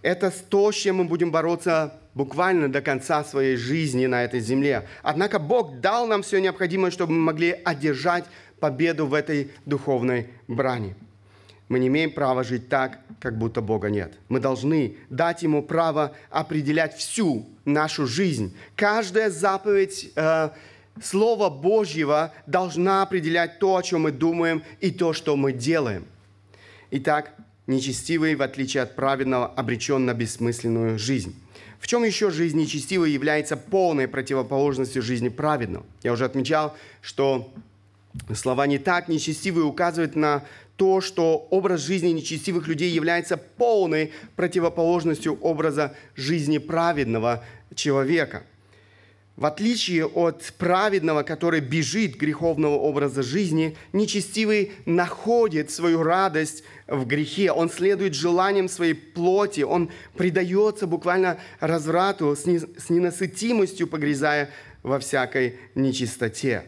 Это 0.00 0.30
то, 0.30 0.70
с 0.70 0.76
чем 0.76 0.96
мы 0.98 1.04
будем 1.04 1.32
бороться 1.32 1.92
буквально 2.14 2.70
до 2.70 2.80
конца 2.80 3.24
своей 3.24 3.56
жизни 3.56 4.06
на 4.06 4.22
этой 4.22 4.38
земле. 4.38 4.88
Однако 5.02 5.40
Бог 5.40 5.80
дал 5.80 6.06
нам 6.06 6.22
все 6.22 6.40
необходимое, 6.40 6.92
чтобы 6.92 7.14
мы 7.14 7.18
могли 7.18 7.50
одержать 7.50 8.24
победу 8.60 9.06
в 9.06 9.14
этой 9.14 9.50
духовной 9.66 10.28
брани. 10.46 10.94
Мы 11.68 11.78
не 11.78 11.88
имеем 11.88 12.12
права 12.12 12.44
жить 12.44 12.68
так, 12.68 13.00
как 13.20 13.36
будто 13.36 13.60
Бога 13.60 13.90
нет. 13.90 14.14
Мы 14.28 14.40
должны 14.40 14.96
дать 15.10 15.42
Ему 15.42 15.62
право 15.62 16.14
определять 16.30 16.96
всю 16.96 17.46
нашу 17.64 18.06
жизнь. 18.06 18.56
Каждая 18.74 19.28
заповедь 19.28 20.10
э, 20.16 20.50
Слово 21.02 21.50
Божьего 21.50 22.32
должна 22.46 23.02
определять 23.02 23.58
то, 23.58 23.76
о 23.76 23.82
чем 23.82 24.02
мы 24.02 24.12
думаем, 24.12 24.62
и 24.80 24.90
то, 24.90 25.12
что 25.12 25.36
мы 25.36 25.52
делаем. 25.52 26.06
Итак, 26.90 27.34
нечестивый, 27.66 28.34
в 28.34 28.42
отличие 28.42 28.82
от 28.82 28.96
праведного, 28.96 29.46
обречен 29.46 30.06
на 30.06 30.14
бессмысленную 30.14 30.98
жизнь. 30.98 31.34
В 31.78 31.86
чем 31.86 32.02
еще 32.02 32.30
жизнь 32.30 32.58
нечестивой 32.58 33.12
является 33.12 33.56
полной 33.56 34.08
противоположностью 34.08 35.02
жизни 35.02 35.28
праведного? 35.28 35.86
Я 36.02 36.12
уже 36.12 36.24
отмечал, 36.24 36.74
что 37.02 37.52
Слова 38.34 38.66
«не 38.66 38.78
так», 38.78 39.08
«нечестивые» 39.08 39.64
указывают 39.64 40.16
на 40.16 40.44
то, 40.76 41.00
что 41.00 41.46
образ 41.50 41.80
жизни 41.80 42.08
нечестивых 42.08 42.68
людей 42.68 42.90
является 42.90 43.36
полной 43.36 44.12
противоположностью 44.36 45.38
образа 45.40 45.94
жизни 46.14 46.58
праведного 46.58 47.44
человека. 47.74 48.44
В 49.36 49.46
отличие 49.46 50.06
от 50.06 50.52
праведного, 50.58 51.22
который 51.22 51.60
бежит 51.60 52.16
греховного 52.16 52.74
образа 52.74 53.22
жизни, 53.22 53.76
нечестивый 53.92 54.72
находит 54.84 55.70
свою 55.70 56.02
радость 56.02 56.64
в 56.88 57.06
грехе. 57.06 57.52
Он 57.52 57.70
следует 57.70 58.14
желаниям 58.14 58.68
своей 58.68 58.94
плоти. 58.94 59.60
Он 59.60 59.90
предается 60.16 60.88
буквально 60.88 61.38
разврату 61.60 62.34
с 62.36 62.46
ненасытимостью, 62.46 63.86
погрязая 63.86 64.50
во 64.82 64.98
всякой 64.98 65.56
нечистоте 65.76 66.64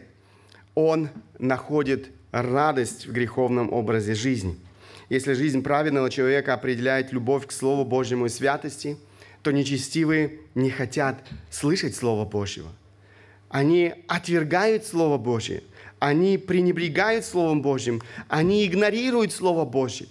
он 0.85 1.09
находит 1.39 2.09
радость 2.31 3.05
в 3.07 3.11
греховном 3.11 3.71
образе 3.73 4.13
жизни. 4.13 4.57
Если 5.09 5.33
жизнь 5.33 5.61
праведного 5.61 6.09
человека 6.09 6.53
определяет 6.53 7.11
любовь 7.11 7.45
к 7.45 7.51
Слову 7.51 7.83
Божьему 7.83 8.27
и 8.27 8.29
святости, 8.29 8.97
то 9.43 9.51
нечестивые 9.51 10.39
не 10.55 10.69
хотят 10.69 11.23
слышать 11.49 11.95
Слово 11.95 12.25
Божьего. 12.25 12.69
Они 13.49 13.93
отвергают 14.07 14.85
Слово 14.85 15.17
Божье, 15.17 15.63
они 15.99 16.37
пренебрегают 16.37 17.25
Словом 17.25 17.61
Божьим, 17.61 18.01
они 18.29 18.65
игнорируют 18.65 19.33
Слово 19.33 19.65
Божье. 19.65 20.07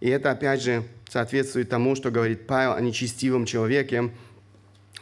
И 0.00 0.08
это, 0.08 0.30
опять 0.30 0.62
же, 0.62 0.84
соответствует 1.08 1.68
тому, 1.68 1.96
что 1.96 2.10
говорит 2.10 2.46
Павел 2.46 2.74
о 2.74 2.80
нечестивом 2.80 3.46
человеке, 3.46 4.10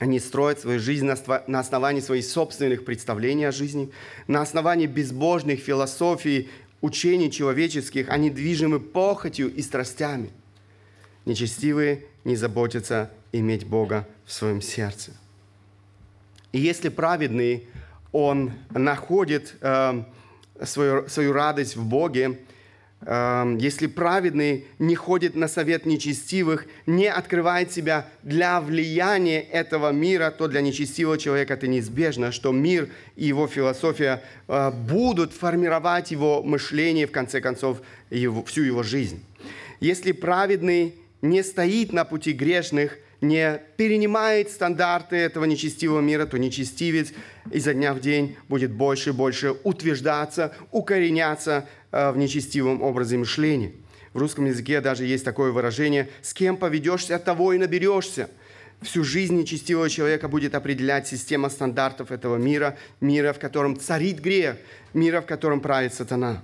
они 0.05 0.21
строят 0.21 0.61
свою 0.61 0.79
жизнь 0.79 1.11
на 1.47 1.61
основании 1.61 2.03
своих 2.03 2.27
собственных 2.27 2.85
представлений 2.85 3.45
о 3.45 3.53
жизни, 3.53 3.91
на 4.27 4.43
основании 4.43 4.87
безбожных 4.87 5.61
философий, 5.61 6.51
учений 6.83 7.31
человеческих. 7.31 8.11
Они 8.11 8.29
движимы 8.29 8.81
похотью 8.81 9.51
и 9.51 9.63
страстями. 9.63 10.31
Нечестивые 11.25 12.05
не 12.25 12.37
заботятся 12.37 13.11
иметь 13.33 13.67
Бога 13.67 14.07
в 14.27 14.33
своем 14.33 14.61
сердце. 14.61 15.13
И 16.53 16.59
если 16.59 16.91
праведный, 16.91 17.67
он 18.13 18.53
находит 18.73 19.55
э, 19.63 20.05
свою, 20.65 21.09
свою 21.09 21.33
радость 21.33 21.77
в 21.77 21.85
Боге, 21.87 22.41
если 23.07 23.87
праведный 23.87 24.67
не 24.79 24.95
ходит 24.95 25.35
на 25.35 25.47
совет 25.47 25.85
нечестивых, 25.85 26.67
не 26.87 27.07
открывает 27.07 27.71
себя 27.71 28.09
для 28.23 28.61
влияния 28.63 29.41
этого 29.43 29.93
мира, 29.93 30.31
то 30.31 30.49
для 30.49 30.63
нечестивого 30.63 31.19
человека 31.19 31.55
это 31.55 31.67
неизбежно, 31.67 32.33
что 32.33 32.51
мир 32.51 32.89
и 33.17 33.27
его 33.27 33.47
философия 33.47 34.23
а, 34.49 34.71
будут 34.71 35.35
формировать 35.35 36.13
его 36.13 36.43
мышление, 36.43 37.07
в 37.07 37.13
конце 37.13 37.43
концов, 37.43 37.83
его, 38.09 38.43
всю 38.45 38.63
его 38.63 38.83
жизнь. 38.83 39.23
Если 39.81 40.13
праведный 40.13 40.95
не 41.21 41.43
стоит 41.43 41.93
на 41.93 42.05
пути 42.05 42.33
грешных, 42.33 42.99
не 43.25 43.61
перенимает 43.77 44.51
стандарты 44.51 45.17
этого 45.17 45.45
нечестивого 45.45 46.01
мира, 46.01 46.27
то 46.27 46.39
нечестивец 46.39 47.13
изо 47.51 47.75
дня 47.75 47.93
в 47.95 48.01
день 48.01 48.37
будет 48.49 48.73
больше 48.73 49.11
и 49.11 49.13
больше 49.13 49.55
утверждаться, 49.65 50.55
укореняться 50.71 51.67
Э, 51.97 52.11
в 52.11 52.17
нечестивом 52.17 52.83
образе 52.83 53.17
мышления. 53.17 53.71
В 54.15 54.19
русском 54.19 54.47
языке 54.47 54.81
даже 54.81 55.05
есть 55.05 55.25
такое 55.25 55.53
выражение 55.53 56.09
«с 56.23 56.35
кем 56.35 56.57
поведешься, 56.57 57.15
от 57.15 57.25
того 57.25 57.53
и 57.53 57.59
наберешься». 57.59 58.29
Всю 58.83 59.05
жизнь 59.05 59.37
нечестивого 59.37 59.89
человека 59.89 60.27
будет 60.27 60.57
определять 60.57 61.07
система 61.07 61.49
стандартов 61.49 62.11
этого 62.11 62.37
мира, 62.37 62.77
мира, 63.01 63.33
в 63.33 63.39
котором 63.39 63.79
царит 63.79 64.19
грех, 64.19 64.57
мира, 64.93 65.21
в 65.21 65.27
котором 65.27 65.61
правит 65.61 65.95
сатана. 65.95 66.43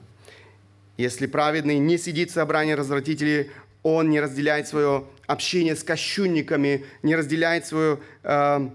Если 0.96 1.26
праведный 1.26 1.80
не 1.80 1.98
сидит 1.98 2.30
в 2.30 2.34
собрании 2.34 2.74
развратителей, 2.74 3.50
он 3.82 4.10
не 4.10 4.20
разделяет 4.20 4.68
свое 4.68 5.04
общение 5.26 5.76
с 5.76 5.82
кощунниками, 5.82 6.84
не 7.02 7.16
разделяет 7.16 7.66
свое 7.66 7.98
э, 8.22 8.68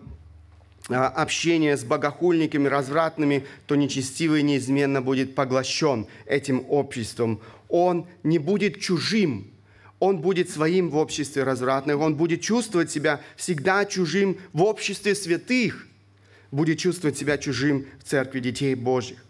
а, 0.89 1.07
общение 1.07 1.77
с 1.77 1.83
богохульниками, 1.83 2.67
развратными, 2.67 3.45
то 3.65 3.75
нечестивый 3.75 4.43
неизменно 4.43 5.01
будет 5.01 5.35
поглощен 5.35 6.07
этим 6.25 6.63
обществом. 6.69 7.41
Он 7.69 8.07
не 8.23 8.39
будет 8.39 8.79
чужим, 8.79 9.51
он 9.99 10.19
будет 10.19 10.49
своим 10.49 10.89
в 10.89 10.97
обществе 10.97 11.43
развратных, 11.43 11.99
он 11.99 12.15
будет 12.15 12.41
чувствовать 12.41 12.91
себя 12.91 13.21
всегда 13.35 13.85
чужим 13.85 14.37
в 14.53 14.63
обществе 14.63 15.15
святых, 15.15 15.87
будет 16.51 16.79
чувствовать 16.79 17.17
себя 17.17 17.37
чужим 17.37 17.85
в 17.99 18.03
церкви 18.07 18.39
детей 18.39 18.75
Божьих. 18.75 19.25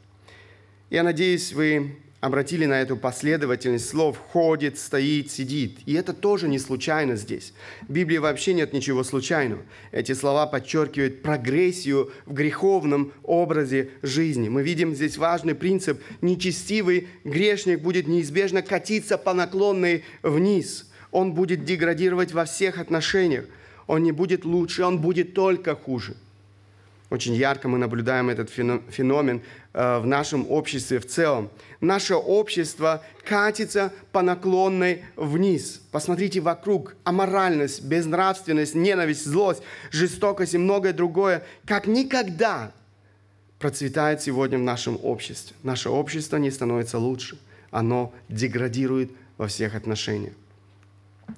Я 0.90 1.04
надеюсь, 1.04 1.54
вы 1.54 1.98
обратили 2.26 2.66
на 2.66 2.82
эту 2.82 2.98
последовательность 2.98 3.88
слов 3.88 4.18
«ходит», 4.18 4.80
«стоит», 4.80 5.30
«сидит». 5.30 5.78
И 5.86 5.94
это 5.94 6.12
тоже 6.12 6.48
не 6.48 6.58
случайно 6.58 7.18
здесь. 7.18 7.54
В 7.88 7.92
Библии 7.92 8.18
вообще 8.18 8.56
нет 8.56 8.74
ничего 8.74 9.04
случайного. 9.04 9.62
Эти 9.92 10.14
слова 10.14 10.48
подчеркивают 10.48 11.22
прогрессию 11.22 12.12
в 12.26 12.34
греховном 12.34 13.14
образе 13.22 13.92
жизни. 14.02 14.50
Мы 14.50 14.64
видим 14.64 14.96
здесь 14.96 15.18
важный 15.18 15.54
принцип. 15.54 16.02
Нечестивый 16.22 17.10
грешник 17.24 17.82
будет 17.82 18.08
неизбежно 18.08 18.64
катиться 18.64 19.20
по 19.20 19.36
наклонной 19.36 20.04
вниз. 20.24 20.90
Он 21.12 21.34
будет 21.34 21.64
деградировать 21.64 22.32
во 22.32 22.46
всех 22.46 22.80
отношениях. 22.80 23.46
Он 23.86 24.02
не 24.02 24.12
будет 24.12 24.46
лучше, 24.46 24.84
он 24.84 24.98
будет 24.98 25.36
только 25.36 25.76
хуже. 25.76 26.16
Очень 27.12 27.36
ярко 27.36 27.68
мы 27.68 27.78
наблюдаем 27.78 28.30
этот 28.30 28.50
феномен 28.50 29.42
э, 29.74 30.00
в 30.00 30.08
нашем 30.08 30.50
обществе 30.50 31.00
в 31.00 31.06
целом. 31.06 31.50
Наше 31.86 32.16
общество 32.16 33.04
катится 33.24 33.94
по 34.12 34.24
наклонной 34.24 35.04
вниз. 35.16 35.82
Посмотрите 35.92 36.40
вокруг. 36.42 36.96
Аморальность, 37.04 37.84
безнравственность, 37.84 38.74
ненависть, 38.74 39.26
злость, 39.26 39.62
жестокость 39.92 40.56
и 40.56 40.58
многое 40.58 40.94
другое, 40.94 41.44
как 41.66 41.86
никогда 41.86 42.72
процветает 43.60 44.22
сегодня 44.22 44.58
в 44.58 44.64
нашем 44.64 45.00
обществе. 45.04 45.56
Наше 45.62 45.90
общество 45.90 46.38
не 46.38 46.50
становится 46.50 46.98
лучше. 46.98 47.38
Оно 47.70 48.14
деградирует 48.30 49.12
во 49.38 49.48
всех 49.48 49.76
отношениях. 49.76 50.34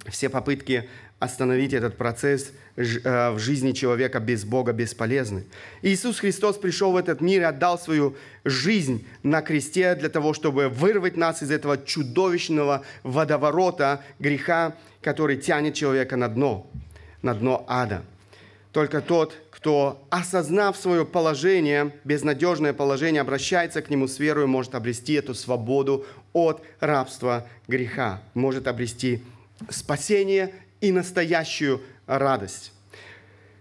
Все 0.07 0.29
попытки 0.29 0.89
остановить 1.19 1.73
этот 1.73 1.97
процесс 1.97 2.51
э, 2.75 3.31
в 3.31 3.39
жизни 3.39 3.71
человека 3.71 4.19
без 4.19 4.45
Бога 4.45 4.71
бесполезны. 4.71 5.45
Иисус 5.81 6.19
Христос 6.19 6.57
пришел 6.57 6.91
в 6.91 6.95
этот 6.95 7.21
мир 7.21 7.41
и 7.41 7.45
отдал 7.45 7.79
свою 7.79 8.15
жизнь 8.45 9.05
на 9.23 9.41
кресте 9.41 9.95
для 9.95 10.09
того, 10.09 10.33
чтобы 10.33 10.69
вырвать 10.69 11.17
нас 11.17 11.41
из 11.41 11.49
этого 11.49 11.77
чудовищного 11.77 12.83
водоворота 13.03 14.03
греха, 14.19 14.75
который 15.01 15.37
тянет 15.37 15.73
человека 15.73 16.17
на 16.17 16.27
дно, 16.27 16.69
на 17.23 17.33
дно 17.33 17.65
ада. 17.67 18.03
Только 18.71 19.01
тот, 19.01 19.33
кто, 19.49 20.05
осознав 20.11 20.77
свое 20.77 21.03
положение, 21.03 21.95
безнадежное 22.03 22.73
положение, 22.73 23.21
обращается 23.21 23.81
к 23.81 23.89
нему 23.89 24.07
с 24.07 24.19
верой, 24.19 24.45
может 24.45 24.75
обрести 24.75 25.13
эту 25.13 25.33
свободу 25.33 26.05
от 26.33 26.61
рабства 26.79 27.47
греха, 27.67 28.21
может 28.35 28.67
обрести 28.67 29.23
спасение 29.71 30.53
и 30.81 30.91
настоящую 30.91 31.81
радость. 32.05 32.71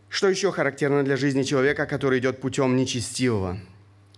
Что 0.09 0.29
еще 0.29 0.53
характерно 0.53 1.03
для 1.03 1.17
жизни 1.17 1.43
человека, 1.43 1.87
который 1.87 2.21
идет 2.21 2.41
путем 2.41 2.77
нечестивого? 2.77 3.59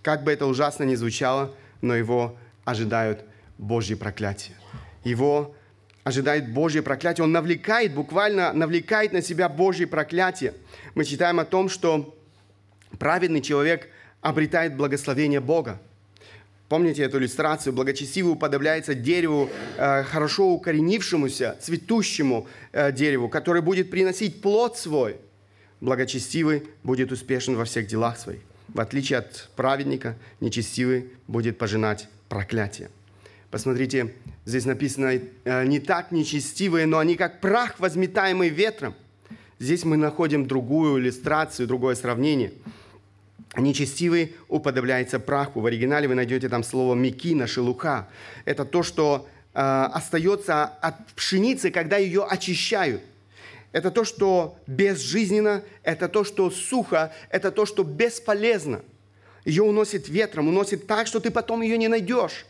Как 0.03 0.23
бы 0.23 0.33
это 0.33 0.47
ужасно 0.47 0.85
ни 0.85 0.95
звучало, 0.95 1.55
но 1.81 1.95
его 1.95 2.37
ожидают 2.65 3.25
Божьи 3.57 3.95
проклятия. 3.95 4.55
Его 5.05 5.55
ожидает 6.05 6.53
Божье 6.53 6.83
проклятие. 6.83 7.25
Он 7.25 7.33
навлекает, 7.33 7.95
буквально 7.95 8.53
навлекает 8.53 9.13
на 9.13 9.23
себя 9.23 9.49
Божье 9.49 9.87
проклятие. 9.87 10.55
Мы 10.95 11.05
читаем 11.05 11.41
о 11.41 11.45
том, 11.45 11.69
что 11.69 12.17
праведный 12.99 13.41
человек 13.41 13.89
обретает 14.21 14.77
благословение 14.77 15.41
Бога. 15.41 15.81
Помните 16.69 17.03
эту 17.03 17.19
иллюстрацию? 17.19 17.73
Благочестивый 17.73 18.33
уподобляется 18.33 18.95
дереву, 18.95 19.49
э, 19.79 20.03
хорошо 20.03 20.51
укоренившемуся, 20.53 21.57
цветущему 21.61 22.47
э, 22.73 22.93
дереву, 22.93 23.31
который 23.31 23.63
будет 23.63 23.91
приносить 23.91 24.43
плод 24.43 24.77
свой. 24.77 25.17
Благочестивый 25.81 26.65
будет 26.83 27.11
успешен 27.11 27.57
во 27.57 27.65
всех 27.65 27.87
делах 27.87 28.19
своих. 28.19 28.41
В 28.69 28.81
отличие 28.81 29.21
от 29.21 29.49
праведника, 29.57 30.19
нечестивый 30.41 31.11
будет 31.27 31.57
пожинать 31.57 32.09
проклятие. 32.29 32.91
Посмотрите, 33.51 34.15
здесь 34.45 34.67
написано, 34.67 35.21
э, 35.45 35.65
не 35.65 35.81
так 35.81 36.13
нечестивые, 36.13 36.85
но 36.85 36.99
они 36.99 37.17
как 37.17 37.41
прах, 37.41 37.81
возметаемый 37.81 38.51
ветром. 38.51 38.95
Здесь 39.59 39.85
мы 39.85 39.97
находим 39.97 40.47
другую 40.47 41.01
иллюстрацию, 41.01 41.67
другое 41.67 41.95
сравнение– 41.95 42.53
Нечестивый 43.57 44.37
уподобляется 44.49 45.19
праху. 45.19 45.61
В 45.61 45.67
оригинале 45.67 46.07
вы 46.07 46.15
найдете 46.15 46.49
там 46.49 46.63
слово 46.63 46.95
«мекина», 46.95 47.47
«шелуха». 47.47 48.09
Это 48.45 48.65
то, 48.65 48.83
что 48.83 49.29
э, 49.55 49.59
остается 49.61 50.65
от 50.65 51.07
пшеницы, 51.17 51.71
когда 51.71 51.97
ее 51.97 52.25
очищают. 52.25 53.03
Это 53.73 53.91
то, 53.91 54.05
что 54.05 54.59
безжизненно, 54.67 55.63
это 55.83 56.09
то, 56.09 56.25
что 56.25 56.51
сухо, 56.51 57.13
это 57.31 57.51
то, 57.51 57.67
что 57.67 57.85
бесполезно. 57.85 58.83
Ее 59.45 59.63
уносит 59.63 60.09
ветром, 60.09 60.49
уносит 60.49 60.87
так, 60.87 61.07
что 61.07 61.21
ты 61.21 61.31
потом 61.31 61.63
ее 61.63 61.79
не 61.79 61.89
найдешь. 61.89 62.47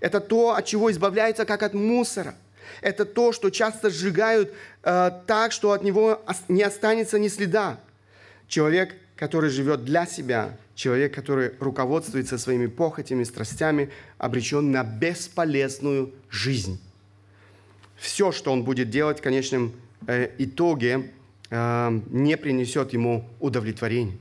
Это 0.00 0.20
то, 0.20 0.54
от 0.54 0.66
чего 0.66 0.90
избавляются, 0.90 1.44
как 1.44 1.62
от 1.62 1.74
мусора. 1.74 2.34
Это 2.80 3.04
то, 3.04 3.32
что 3.32 3.50
часто 3.50 3.90
сжигают 3.90 4.52
э, 4.82 5.10
так, 5.26 5.52
что 5.52 5.70
от 5.70 5.84
него 5.84 6.20
не 6.48 6.62
останется 6.62 7.18
ни 7.18 7.28
следа. 7.28 7.78
Человек, 8.48 8.96
который 9.22 9.50
живет 9.50 9.84
для 9.84 10.04
себя, 10.04 10.58
человек, 10.74 11.14
который 11.14 11.52
руководствуется 11.60 12.38
своими 12.38 12.66
похотями, 12.66 13.22
страстями, 13.22 13.88
обречен 14.18 14.72
на 14.72 14.82
бесполезную 14.82 16.12
жизнь. 16.28 16.80
Все, 17.96 18.32
что 18.32 18.52
он 18.52 18.64
будет 18.64 18.90
делать 18.90 19.20
в 19.20 19.22
конечном 19.22 19.74
э, 20.08 20.28
итоге, 20.38 21.12
э, 21.50 22.00
не 22.10 22.36
принесет 22.36 22.94
ему 22.94 23.24
удовлетворения. 23.38 24.18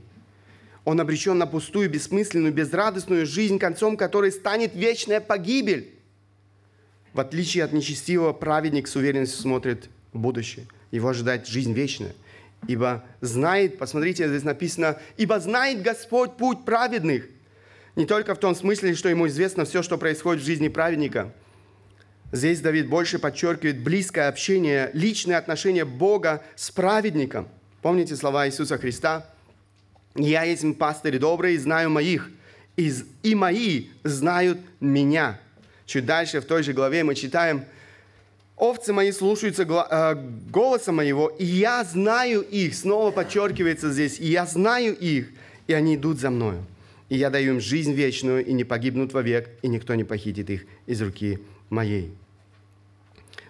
Он 0.85 1.01
обречен 1.01 1.35
на 1.35 1.47
пустую, 1.47 1.89
бессмысленную, 1.89 2.53
безрадостную 2.53 3.25
жизнь, 3.25 3.57
концом 3.57 3.97
которой 3.97 4.31
станет 4.31 4.75
вечная 4.75 5.19
погибель. 5.19 5.95
В 7.13 7.19
отличие 7.21 7.63
от 7.63 7.73
нечестивого, 7.73 8.33
праведник 8.33 8.87
с 8.87 8.95
уверенностью 8.95 9.41
смотрит 9.41 9.89
в 10.13 10.19
будущее. 10.19 10.67
Его 10.91 11.09
ожидает 11.09 11.47
жизнь 11.47 11.73
вечная. 11.73 12.13
Ибо 12.67 13.03
знает, 13.21 13.77
посмотрите, 13.77 14.27
здесь 14.27 14.43
написано, 14.43 14.99
ибо 15.17 15.39
знает 15.39 15.81
Господь 15.81 16.37
путь 16.37 16.63
праведных. 16.63 17.25
Не 17.95 18.05
только 18.05 18.35
в 18.35 18.39
том 18.39 18.55
смысле, 18.55 18.93
что 18.95 19.09
ему 19.09 19.27
известно 19.27 19.65
все, 19.65 19.81
что 19.81 19.97
происходит 19.97 20.43
в 20.43 20.45
жизни 20.45 20.67
праведника. 20.67 21.33
Здесь 22.31 22.61
Давид 22.61 22.87
больше 22.87 23.19
подчеркивает 23.19 23.83
близкое 23.83 24.29
общение, 24.29 24.89
личные 24.93 25.37
отношения 25.37 25.83
Бога 25.83 26.43
с 26.55 26.71
праведником. 26.71 27.49
Помните 27.81 28.15
слова 28.15 28.47
Иисуса 28.47 28.77
Христа? 28.77 29.25
«Я 30.15 30.43
есть 30.43 30.77
пастырь 30.77 31.17
добрый, 31.19 31.57
знаю 31.57 31.89
моих, 31.89 32.29
и 32.77 33.35
мои 33.35 33.87
знают 34.03 34.59
меня». 34.79 35.39
Чуть 35.85 36.05
дальше 36.05 36.39
в 36.39 36.45
той 36.45 36.63
же 36.63 36.71
главе 36.71 37.03
мы 37.03 37.15
читаем, 37.15 37.65
«Овцы 38.61 38.93
мои 38.93 39.11
слушаются 39.11 39.63
э, 39.63 40.15
голоса 40.51 40.91
моего, 40.91 41.29
и 41.29 41.43
я 41.43 41.83
знаю 41.83 42.41
их». 42.41 42.75
Снова 42.75 43.09
подчеркивается 43.09 43.91
здесь, 43.91 44.19
«И 44.19 44.27
я 44.27 44.45
знаю 44.45 44.95
их, 44.95 45.31
и 45.65 45.73
они 45.73 45.95
идут 45.95 46.19
за 46.19 46.29
мною. 46.29 46.63
И 47.09 47.17
я 47.17 47.31
даю 47.31 47.53
им 47.53 47.59
жизнь 47.59 47.91
вечную, 47.93 48.45
и 48.45 48.53
не 48.53 48.63
погибнут 48.63 49.13
вовек, 49.13 49.49
и 49.63 49.67
никто 49.67 49.95
не 49.95 50.03
похитит 50.03 50.51
их 50.51 50.65
из 50.85 51.01
руки 51.01 51.39
моей». 51.71 52.13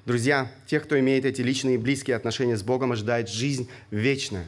Друзья, 0.05 0.49
тех, 0.65 0.85
кто 0.85 0.97
имеет 0.97 1.25
эти 1.25 1.41
личные 1.41 1.75
и 1.75 1.77
близкие 1.77 2.15
отношения 2.15 2.55
с 2.55 2.63
Богом, 2.63 2.93
ожидает 2.93 3.27
жизнь 3.27 3.67
вечная. 3.91 4.45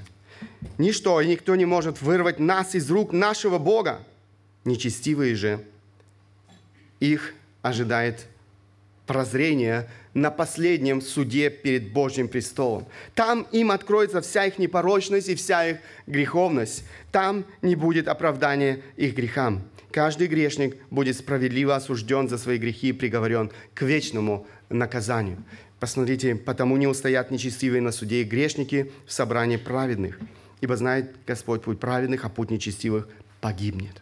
Ничто 0.78 1.20
и 1.20 1.28
никто 1.28 1.58
не 1.58 1.66
может 1.66 2.02
вырвать 2.02 2.40
нас 2.40 2.74
из 2.74 2.90
рук 2.90 3.12
нашего 3.12 3.58
Бога. 3.58 4.00
Нечестивые 4.64 5.36
же, 5.36 5.60
их 7.02 7.34
ожидает 7.62 8.28
прозрение 9.06 9.90
на 10.14 10.32
последнем 10.32 11.02
суде 11.02 11.50
перед 11.50 11.92
Божьим 11.92 12.28
престолом. 12.28 12.86
Там 13.16 13.48
им 13.52 13.72
откроется 13.72 14.22
вся 14.22 14.46
их 14.46 14.60
непорочность 14.60 15.30
и 15.30 15.36
вся 15.36 15.72
их 15.72 15.78
греховность. 16.08 16.84
Там 17.12 17.46
не 17.62 17.76
будет 17.76 18.08
оправдания 18.08 18.82
их 18.96 19.16
грехам. 19.16 19.64
Каждый 19.92 20.28
грешник 20.28 20.78
будет 20.90 21.18
справедливо 21.18 21.76
осужден 21.76 22.28
за 22.28 22.38
свои 22.38 22.58
грехи 22.58 22.90
и 22.90 22.94
приговорен 22.94 23.52
к 23.74 23.84
вечному 23.84 24.48
наказанию. 24.70 25.38
Посмотрите, 25.80 26.36
потому 26.36 26.78
не 26.78 26.88
устоят 26.88 27.30
нечестивые 27.30 27.82
на 27.82 27.92
суде 27.92 28.22
и 28.22 28.24
грешники 28.24 28.92
в 29.06 29.12
собрании 29.12 29.58
праведных. 29.58 30.20
Ибо 30.62 30.78
знает 30.78 31.14
Господь 31.28 31.62
путь 31.62 31.80
праведных, 31.80 32.24
а 32.24 32.30
путь 32.30 32.52
нечестивых 32.52 33.08
погибнет. 33.42 34.02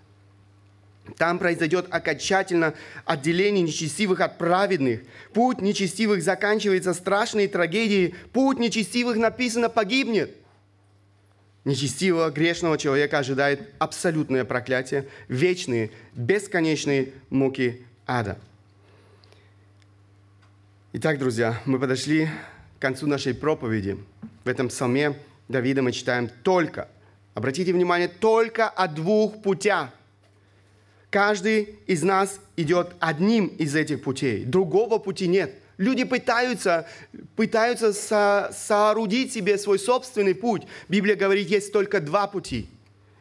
Там 1.18 1.40
произойдет 1.40 1.88
окончательно 1.90 2.74
отделение 3.06 3.64
нечестивых 3.64 4.22
от 4.22 4.38
праведных. 4.38 5.02
Путь 5.34 5.62
нечестивых 5.62 6.22
заканчивается 6.22 6.94
страшной 6.94 7.48
трагедией. 7.48 8.16
Путь 8.34 8.60
нечестивых, 8.60 9.18
написано, 9.18 9.70
погибнет. 9.70 10.36
Нечестивого, 11.64 12.30
грешного 12.30 12.78
человека 12.78 13.20
ожидает 13.20 13.70
абсолютное 13.78 14.46
проклятие, 14.46 15.08
вечные, 15.28 15.92
бесконечные 16.14 17.14
муки 17.30 17.86
ада. 18.08 18.38
Итак, 20.94 21.20
друзья, 21.20 21.62
мы 21.66 21.80
подошли 21.80 22.30
к 22.78 22.82
концу 22.82 23.08
нашей 23.08 23.34
проповеди. 23.34 23.98
В 24.44 24.50
этом 24.50 24.70
псалме 24.70 25.18
Давида 25.48 25.82
мы 25.82 25.92
читаем 25.92 26.30
только, 26.44 26.88
обратите 27.34 27.74
внимание, 27.74 28.08
только 28.08 28.70
о 28.70 28.88
двух 28.88 29.42
путях– 29.42 29.90
Каждый 31.12 31.76
из 31.88 32.04
нас 32.04 32.40
идет 32.56 32.94
одним 33.00 33.48
из 33.48 33.76
этих 33.76 34.02
путей. 34.02 34.46
Другого 34.46 34.98
пути 34.98 35.28
нет. 35.28 35.54
Люди 35.78 36.06
пытаются, 36.06 36.88
пытаются 37.36 37.92
со, 37.92 38.50
соорудить 38.54 39.34
себе 39.34 39.58
свой 39.58 39.78
собственный 39.78 40.34
путь. 40.34 40.64
Библия 40.88 41.16
говорит, 41.18 41.50
есть 41.50 41.74
только 41.74 42.00
два 42.00 42.28
пути. 42.28 42.70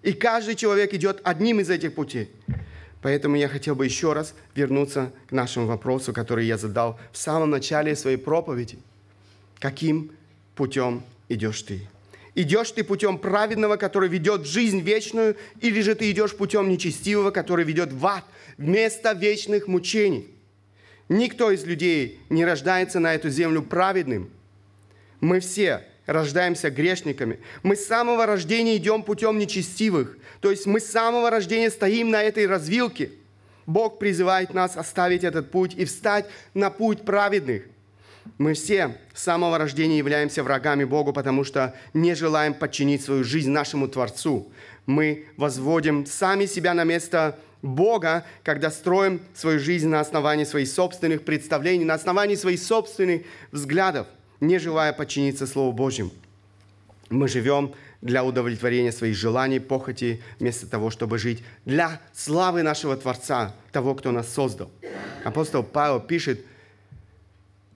И 0.03 0.13
каждый 0.13 0.55
человек 0.55 0.95
идет 0.95 1.21
одним 1.25 1.59
из 1.59 1.69
этих 1.69 1.95
путей. 1.95 2.31
Поэтому 3.03 3.35
я 3.37 3.49
хотел 3.49 3.75
бы 3.75 3.87
еще 3.87 4.13
раз 4.13 4.35
вернуться 4.55 5.11
к 5.29 5.33
нашему 5.33 5.67
вопросу, 5.67 6.13
который 6.13 6.47
я 6.47 6.59
задал 6.59 6.99
в 7.13 7.19
самом 7.19 7.51
начале 7.51 7.97
своей 7.97 8.19
проповеди. 8.19 8.79
Каким 9.59 10.13
путем 10.55 11.03
идешь 11.29 11.63
ты? 11.63 11.89
Идешь 12.35 12.71
ты 12.71 12.85
путем 12.85 13.19
праведного, 13.19 13.77
который 13.77 14.09
ведет 14.09 14.47
жизнь 14.47 14.81
вечную, 14.81 15.37
или 15.61 15.81
же 15.81 15.95
ты 15.95 16.11
идешь 16.11 16.37
путем 16.37 16.69
нечестивого, 16.69 17.31
который 17.31 17.65
ведет 17.65 17.93
в 17.93 18.07
ад, 18.07 18.25
вместо 18.57 19.13
вечных 19.13 19.67
мучений. 19.67 20.29
Никто 21.09 21.51
из 21.51 21.65
людей 21.65 22.21
не 22.29 22.45
рождается 22.45 23.01
на 23.01 23.15
эту 23.15 23.31
землю 23.31 23.63
праведным. 23.63 24.31
Мы 25.21 25.41
все 25.41 25.85
рождаемся 26.07 26.71
грешниками. 26.71 27.41
Мы 27.65 27.75
с 27.75 27.87
самого 27.87 28.27
рождения 28.27 28.77
идем 28.77 29.03
путем 29.03 29.39
нечестивых. 29.39 30.17
То 30.41 30.51
есть 30.51 30.67
мы 30.67 30.79
с 30.79 30.87
самого 30.87 31.31
рождения 31.31 31.71
стоим 31.71 32.11
на 32.11 32.23
этой 32.23 32.47
развилке. 32.47 33.11
Бог 33.67 33.99
призывает 33.99 34.55
нас 34.55 34.77
оставить 34.77 35.25
этот 35.25 35.51
путь 35.51 35.75
и 35.77 35.85
встать 35.85 36.27
на 36.55 36.71
путь 36.71 37.05
праведных– 37.05 37.65
мы 38.39 38.55
все 38.55 38.97
с 39.15 39.23
самого 39.23 39.59
рождения 39.59 39.99
являемся 39.99 40.43
врагами 40.43 40.85
Богу, 40.85 41.13
потому 41.13 41.45
что 41.45 41.75
не 41.95 42.15
желаем 42.15 42.55
подчинить 42.55 43.03
свою 43.03 43.25
жизнь 43.25 43.51
нашему 43.51 43.89
Творцу. 43.89 44.51
Мы 44.87 45.27
возводим 45.37 46.07
сами 46.07 46.47
себя 46.47 46.75
на 46.75 46.85
место 46.85 47.39
Бога, 47.63 48.25
когда 48.43 48.71
строим 48.71 49.21
свою 49.35 49.59
жизнь 49.59 49.89
на 49.89 50.01
основании 50.01 50.45
своих 50.45 50.69
собственных 50.69 51.25
представлений, 51.25 51.85
на 51.85 51.95
основании 51.95 52.35
своих 52.35 52.61
собственных 52.61 53.23
взглядов, 53.53 54.07
не 54.41 54.59
желая 54.59 54.93
подчиниться 54.93 55.47
Слову 55.47 55.73
Божьему. 55.73 56.11
Мы 57.11 57.29
живем 57.29 57.75
для 58.01 58.25
удовлетворения 58.25 58.93
своих 58.93 59.17
желаний, 59.17 59.59
похоти, 59.59 60.23
вместо 60.39 60.67
того, 60.67 60.91
чтобы 60.91 61.19
жить 61.19 61.43
для 61.67 62.01
славы 62.15 62.63
нашего 62.63 62.97
Творца, 62.97 63.55
того, 63.73 63.95
кто 63.95 64.11
нас 64.11 64.33
создал. 64.33 64.71
Апостол 65.25 65.63
Павел 65.63 66.01
пишет 66.01 66.45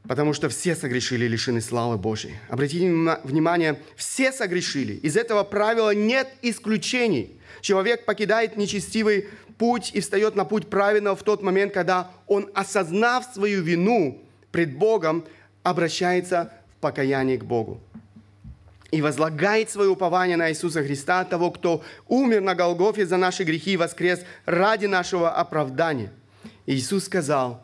Потому 0.07 0.35
что 0.35 0.51
все 0.51 0.77
согрешили 0.77 1.25
и 1.25 1.29
лишены 1.29 1.63
славы 1.63 1.97
Божьей. 1.97 2.35
Обратите 2.51 2.91
внимание, 3.25 3.81
все 3.97 4.33
согрешили. 4.33 4.93
Из 4.95 5.17
этого 5.17 5.45
правила 5.45 5.95
нет 5.95 6.29
исключений. 6.43 7.41
Человек 7.63 8.05
покидает 8.05 8.59
нечестивый 8.59 9.29
путь 9.57 9.93
и 9.95 10.01
встает 10.01 10.37
на 10.37 10.45
путь 10.45 10.69
праведного 10.69 11.17
в 11.17 11.23
тот 11.23 11.43
момент, 11.43 11.73
когда 11.73 12.11
он, 12.27 12.51
осознав 12.55 13.25
свою 13.33 13.63
вину 13.63 14.21
пред 14.53 14.77
Богом, 14.77 15.25
обращается 15.63 16.53
в 16.77 16.81
покаяние 16.81 17.39
к 17.39 17.45
Богу 17.45 17.81
и 18.91 19.01
возлагает 19.01 19.71
свое 19.71 19.89
упование 19.89 20.37
на 20.37 20.51
Иисуса 20.51 20.85
Христа, 20.85 21.25
того, 21.25 21.51
кто 21.51 21.83
умер 22.07 22.43
на 22.43 22.55
Голгофе 22.55 23.07
за 23.07 23.17
наши 23.17 23.43
грехи 23.43 23.73
и 23.73 23.77
воскрес 23.77 24.21
ради 24.45 24.87
нашего 24.87 25.33
оправдания. 25.33 26.13
Иисус 26.67 27.07
сказал 27.07 27.64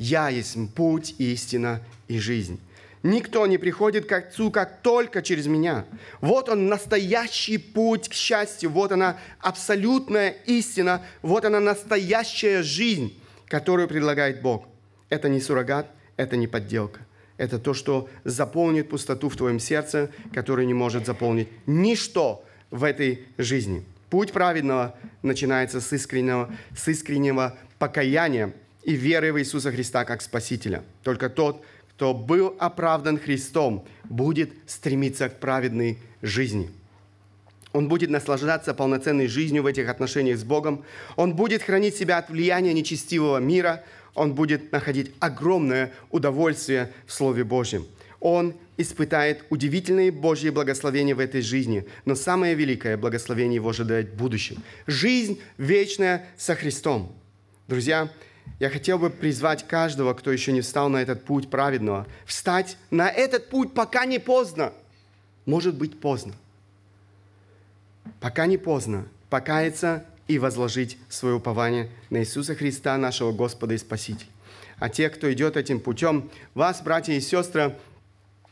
«Я 0.00 0.30
есть 0.30 0.56
путь, 0.74 1.14
истина 1.18 1.82
и 2.08 2.18
жизнь». 2.18 2.58
Никто 3.02 3.46
не 3.46 3.58
приходит 3.58 4.06
к 4.06 4.12
Отцу, 4.12 4.50
как 4.50 4.80
только 4.80 5.20
через 5.20 5.46
меня. 5.46 5.84
Вот 6.22 6.48
он 6.48 6.68
настоящий 6.68 7.58
путь 7.58 8.08
к 8.08 8.14
счастью, 8.14 8.70
вот 8.70 8.92
она 8.92 9.18
абсолютная 9.40 10.30
истина, 10.46 11.02
вот 11.20 11.44
она 11.44 11.60
настоящая 11.60 12.62
жизнь, 12.62 13.14
которую 13.46 13.88
предлагает 13.88 14.40
Бог. 14.40 14.66
Это 15.10 15.28
не 15.28 15.40
суррогат, 15.40 15.86
это 16.16 16.36
не 16.36 16.46
подделка. 16.46 17.00
Это 17.36 17.58
то, 17.58 17.74
что 17.74 18.08
заполнит 18.24 18.88
пустоту 18.88 19.28
в 19.28 19.36
твоем 19.36 19.60
сердце, 19.60 20.10
которую 20.32 20.66
не 20.66 20.74
может 20.74 21.04
заполнить 21.04 21.48
ничто 21.66 22.42
в 22.70 22.84
этой 22.84 23.26
жизни. 23.36 23.84
Путь 24.08 24.32
праведного 24.32 24.94
начинается 25.22 25.80
с 25.80 25.92
искреннего, 25.92 26.50
с 26.74 26.88
искреннего 26.88 27.58
покаяния, 27.78 28.52
и 28.82 28.94
веры 28.94 29.32
в 29.32 29.38
Иисуса 29.38 29.70
Христа 29.72 30.04
как 30.04 30.22
Спасителя. 30.22 30.84
Только 31.02 31.28
тот, 31.28 31.64
кто 31.90 32.14
был 32.14 32.56
оправдан 32.58 33.18
Христом, 33.18 33.86
будет 34.04 34.52
стремиться 34.66 35.28
к 35.28 35.38
праведной 35.38 35.98
жизни. 36.22 36.70
Он 37.72 37.88
будет 37.88 38.10
наслаждаться 38.10 38.74
полноценной 38.74 39.28
жизнью 39.28 39.62
в 39.62 39.66
этих 39.66 39.88
отношениях 39.88 40.38
с 40.38 40.44
Богом. 40.44 40.84
Он 41.16 41.34
будет 41.34 41.62
хранить 41.62 41.96
себя 41.96 42.18
от 42.18 42.30
влияния 42.30 42.72
нечестивого 42.72 43.38
мира. 43.38 43.84
Он 44.14 44.34
будет 44.34 44.72
находить 44.72 45.12
огромное 45.20 45.92
удовольствие 46.10 46.92
в 47.06 47.12
Слове 47.12 47.44
Божьем. 47.44 47.86
Он 48.18 48.54
испытает 48.76 49.44
удивительные 49.50 50.10
Божьи 50.10 50.50
благословения 50.50 51.14
в 51.14 51.20
этой 51.20 51.42
жизни, 51.42 51.86
но 52.04 52.14
самое 52.14 52.54
великое 52.54 52.96
благословение 52.96 53.56
его 53.56 53.70
ожидает 53.70 54.10
в 54.10 54.14
будущем. 54.16 54.62
Жизнь 54.86 55.40
вечная 55.58 56.26
со 56.36 56.54
Христом. 56.54 57.14
Друзья, 57.68 58.10
я 58.58 58.68
хотел 58.70 58.98
бы 58.98 59.10
призвать 59.10 59.66
каждого, 59.66 60.14
кто 60.14 60.30
еще 60.30 60.52
не 60.52 60.60
встал 60.60 60.88
на 60.88 61.00
этот 61.00 61.24
путь 61.24 61.48
праведного, 61.48 62.06
встать 62.26 62.76
на 62.90 63.08
этот 63.08 63.48
путь, 63.48 63.72
пока 63.72 64.04
не 64.04 64.18
поздно. 64.18 64.72
Может 65.46 65.76
быть 65.76 65.98
поздно. 65.98 66.34
Пока 68.20 68.46
не 68.46 68.58
поздно 68.58 69.06
покаяться 69.30 70.04
и 70.28 70.38
возложить 70.38 70.98
свое 71.08 71.36
упование 71.36 71.88
на 72.10 72.18
Иисуса 72.18 72.54
Христа, 72.54 72.96
нашего 72.98 73.32
Господа 73.32 73.74
и 73.74 73.78
Спасителя. 73.78 74.28
А 74.78 74.88
те, 74.88 75.08
кто 75.10 75.32
идет 75.32 75.56
этим 75.56 75.80
путем, 75.80 76.30
вас, 76.54 76.82
братья 76.82 77.12
и 77.12 77.20
сестры, 77.20 77.76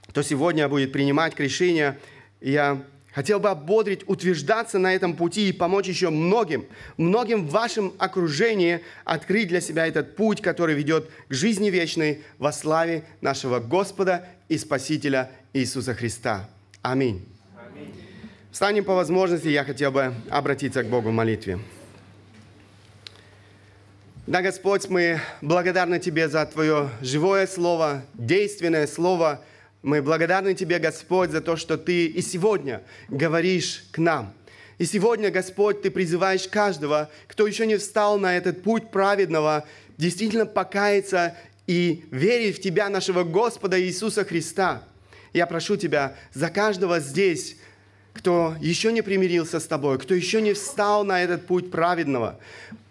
кто 0.09 0.22
сегодня 0.22 0.68
будет 0.68 0.92
принимать 0.92 1.38
решение, 1.38 1.99
я 2.40 2.82
хотел 3.18 3.40
бы 3.40 3.50
ободрить, 3.50 4.02
утверждаться 4.06 4.78
на 4.78 4.94
этом 4.94 5.16
пути 5.16 5.48
и 5.48 5.52
помочь 5.52 5.88
еще 5.88 6.08
многим, 6.08 6.66
многим 6.98 7.48
в 7.48 7.50
вашем 7.50 7.92
окружении 7.98 8.80
открыть 9.04 9.48
для 9.48 9.60
себя 9.60 9.88
этот 9.88 10.14
путь, 10.14 10.40
который 10.40 10.76
ведет 10.76 11.10
к 11.26 11.34
жизни 11.34 11.68
вечной 11.68 12.22
во 12.38 12.52
славе 12.52 13.02
нашего 13.20 13.58
Господа 13.58 14.28
и 14.48 14.56
Спасителя 14.56 15.32
Иисуса 15.52 15.94
Христа. 15.94 16.48
Аминь. 16.80 17.26
Встанем 18.52 18.84
по 18.84 18.94
возможности, 18.94 19.48
я 19.48 19.64
хотел 19.64 19.90
бы 19.90 20.14
обратиться 20.30 20.84
к 20.84 20.86
Богу 20.86 21.08
в 21.08 21.12
молитве. 21.12 21.58
Да, 24.28 24.42
Господь, 24.42 24.88
мы 24.88 25.20
благодарны 25.42 25.98
Тебе 25.98 26.28
за 26.28 26.46
Твое 26.46 26.88
живое 27.00 27.48
Слово, 27.48 28.04
действенное 28.14 28.86
Слово. 28.86 29.42
Мы 29.83 30.03
благодарны 30.03 30.55
Тебе, 30.55 30.81
Господь, 30.81 31.31
за 31.31 31.41
то, 31.41 31.57
что 31.57 31.79
Ты 31.79 32.07
и 32.07 32.20
сегодня 32.20 32.83
говоришь 33.09 33.85
к 33.93 33.99
нам. 33.99 34.35
И 34.79 34.85
сегодня, 34.85 35.31
Господь, 35.31 35.83
Ты 35.83 35.91
призываешь 35.91 36.49
каждого, 36.49 37.11
кто 37.29 37.47
еще 37.47 37.64
не 37.64 37.76
встал 37.76 38.18
на 38.18 38.37
этот 38.37 38.62
путь 38.62 38.91
праведного, 38.91 39.64
действительно 39.97 40.47
покаяться 40.47 41.37
и 41.68 42.05
верить 42.11 42.59
в 42.59 42.61
Тебя, 42.61 42.89
нашего 42.89 43.22
Господа 43.22 43.81
Иисуса 43.81 44.24
Христа. 44.24 44.83
Я 45.33 45.47
прошу 45.47 45.76
Тебя 45.76 46.16
за 46.33 46.51
каждого 46.51 46.99
здесь, 46.99 47.57
кто 48.14 48.57
еще 48.61 48.93
не 48.93 49.03
примирился 49.03 49.61
с 49.61 49.66
Тобой, 49.66 49.99
кто 49.99 50.12
еще 50.12 50.43
не 50.43 50.55
встал 50.55 51.05
на 51.05 51.22
этот 51.22 51.47
путь 51.47 51.70
праведного. 51.70 52.41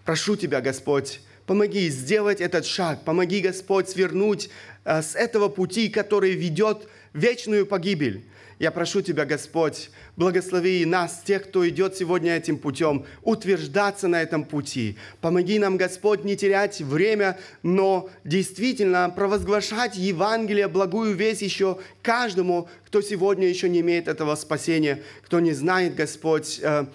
Прошу 0.05 0.37
Тебя, 0.37 0.61
Господь, 0.61 1.19
помоги 1.47 1.89
сделать 1.89 2.41
этот 2.41 2.65
шаг, 2.65 3.03
помоги, 3.03 3.39
Господь, 3.39 3.89
свернуть 3.89 4.49
э, 4.85 5.01
с 5.01 5.15
этого 5.15 5.47
пути, 5.47 5.89
который 5.89 6.33
ведет 6.33 6.87
в 7.13 7.17
вечную 7.17 7.65
погибель. 7.65 8.23
Я 8.59 8.71
прошу 8.71 9.01
Тебя, 9.01 9.25
Господь, 9.25 9.91
благослови 10.15 10.83
нас, 10.83 11.21
тех, 11.23 11.47
кто 11.47 11.67
идет 11.69 11.95
сегодня 11.95 12.35
этим 12.35 12.57
путем, 12.57 13.05
утверждаться 13.21 14.07
на 14.07 14.21
этом 14.21 14.43
пути. 14.43 14.97
Помоги 15.21 15.59
нам, 15.59 15.77
Господь, 15.77 16.23
не 16.23 16.35
терять 16.35 16.81
время, 16.81 17.37
но 17.61 18.09
действительно 18.23 19.09
провозглашать 19.15 19.95
Евангелие, 19.95 20.67
благую 20.67 21.15
весть 21.15 21.43
еще 21.43 21.77
каждому, 22.01 22.67
кто 22.87 23.01
сегодня 23.01 23.47
еще 23.47 23.69
не 23.69 23.81
имеет 23.81 24.07
этого 24.07 24.35
спасения, 24.35 25.03
кто 25.23 25.39
не 25.39 25.53
знает, 25.53 25.95
Господь, 25.95 26.59
э, 26.61 26.87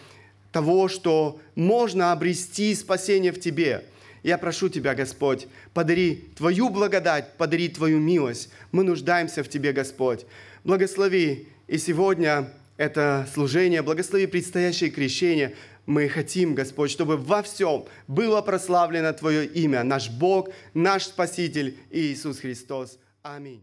того, 0.50 0.88
что 0.88 1.38
можно 1.55 2.12
обрести 2.12 2.74
спасение 2.74 3.32
в 3.32 3.40
Тебе. 3.40 3.84
Я 4.22 4.38
прошу 4.38 4.68
Тебя, 4.68 4.94
Господь, 4.94 5.48
подари 5.74 6.28
Твою 6.36 6.70
благодать, 6.70 7.36
подари 7.36 7.68
Твою 7.68 7.98
милость. 7.98 8.50
Мы 8.70 8.84
нуждаемся 8.84 9.42
в 9.42 9.48
Тебе, 9.48 9.72
Господь. 9.72 10.26
Благослови 10.64 11.48
и 11.66 11.78
сегодня 11.78 12.52
это 12.76 13.28
служение, 13.32 13.82
благослови 13.82 14.26
предстоящее 14.26 14.90
крещение. 14.90 15.54
Мы 15.86 16.08
хотим, 16.08 16.54
Господь, 16.54 16.90
чтобы 16.90 17.16
во 17.16 17.42
всем 17.42 17.86
было 18.06 18.40
прославлено 18.42 19.12
Твое 19.12 19.46
имя, 19.46 19.82
наш 19.82 20.10
Бог, 20.10 20.50
наш 20.74 21.04
Спаситель 21.04 21.76
Иисус 21.90 22.38
Христос. 22.38 22.98
Аминь. 23.22 23.62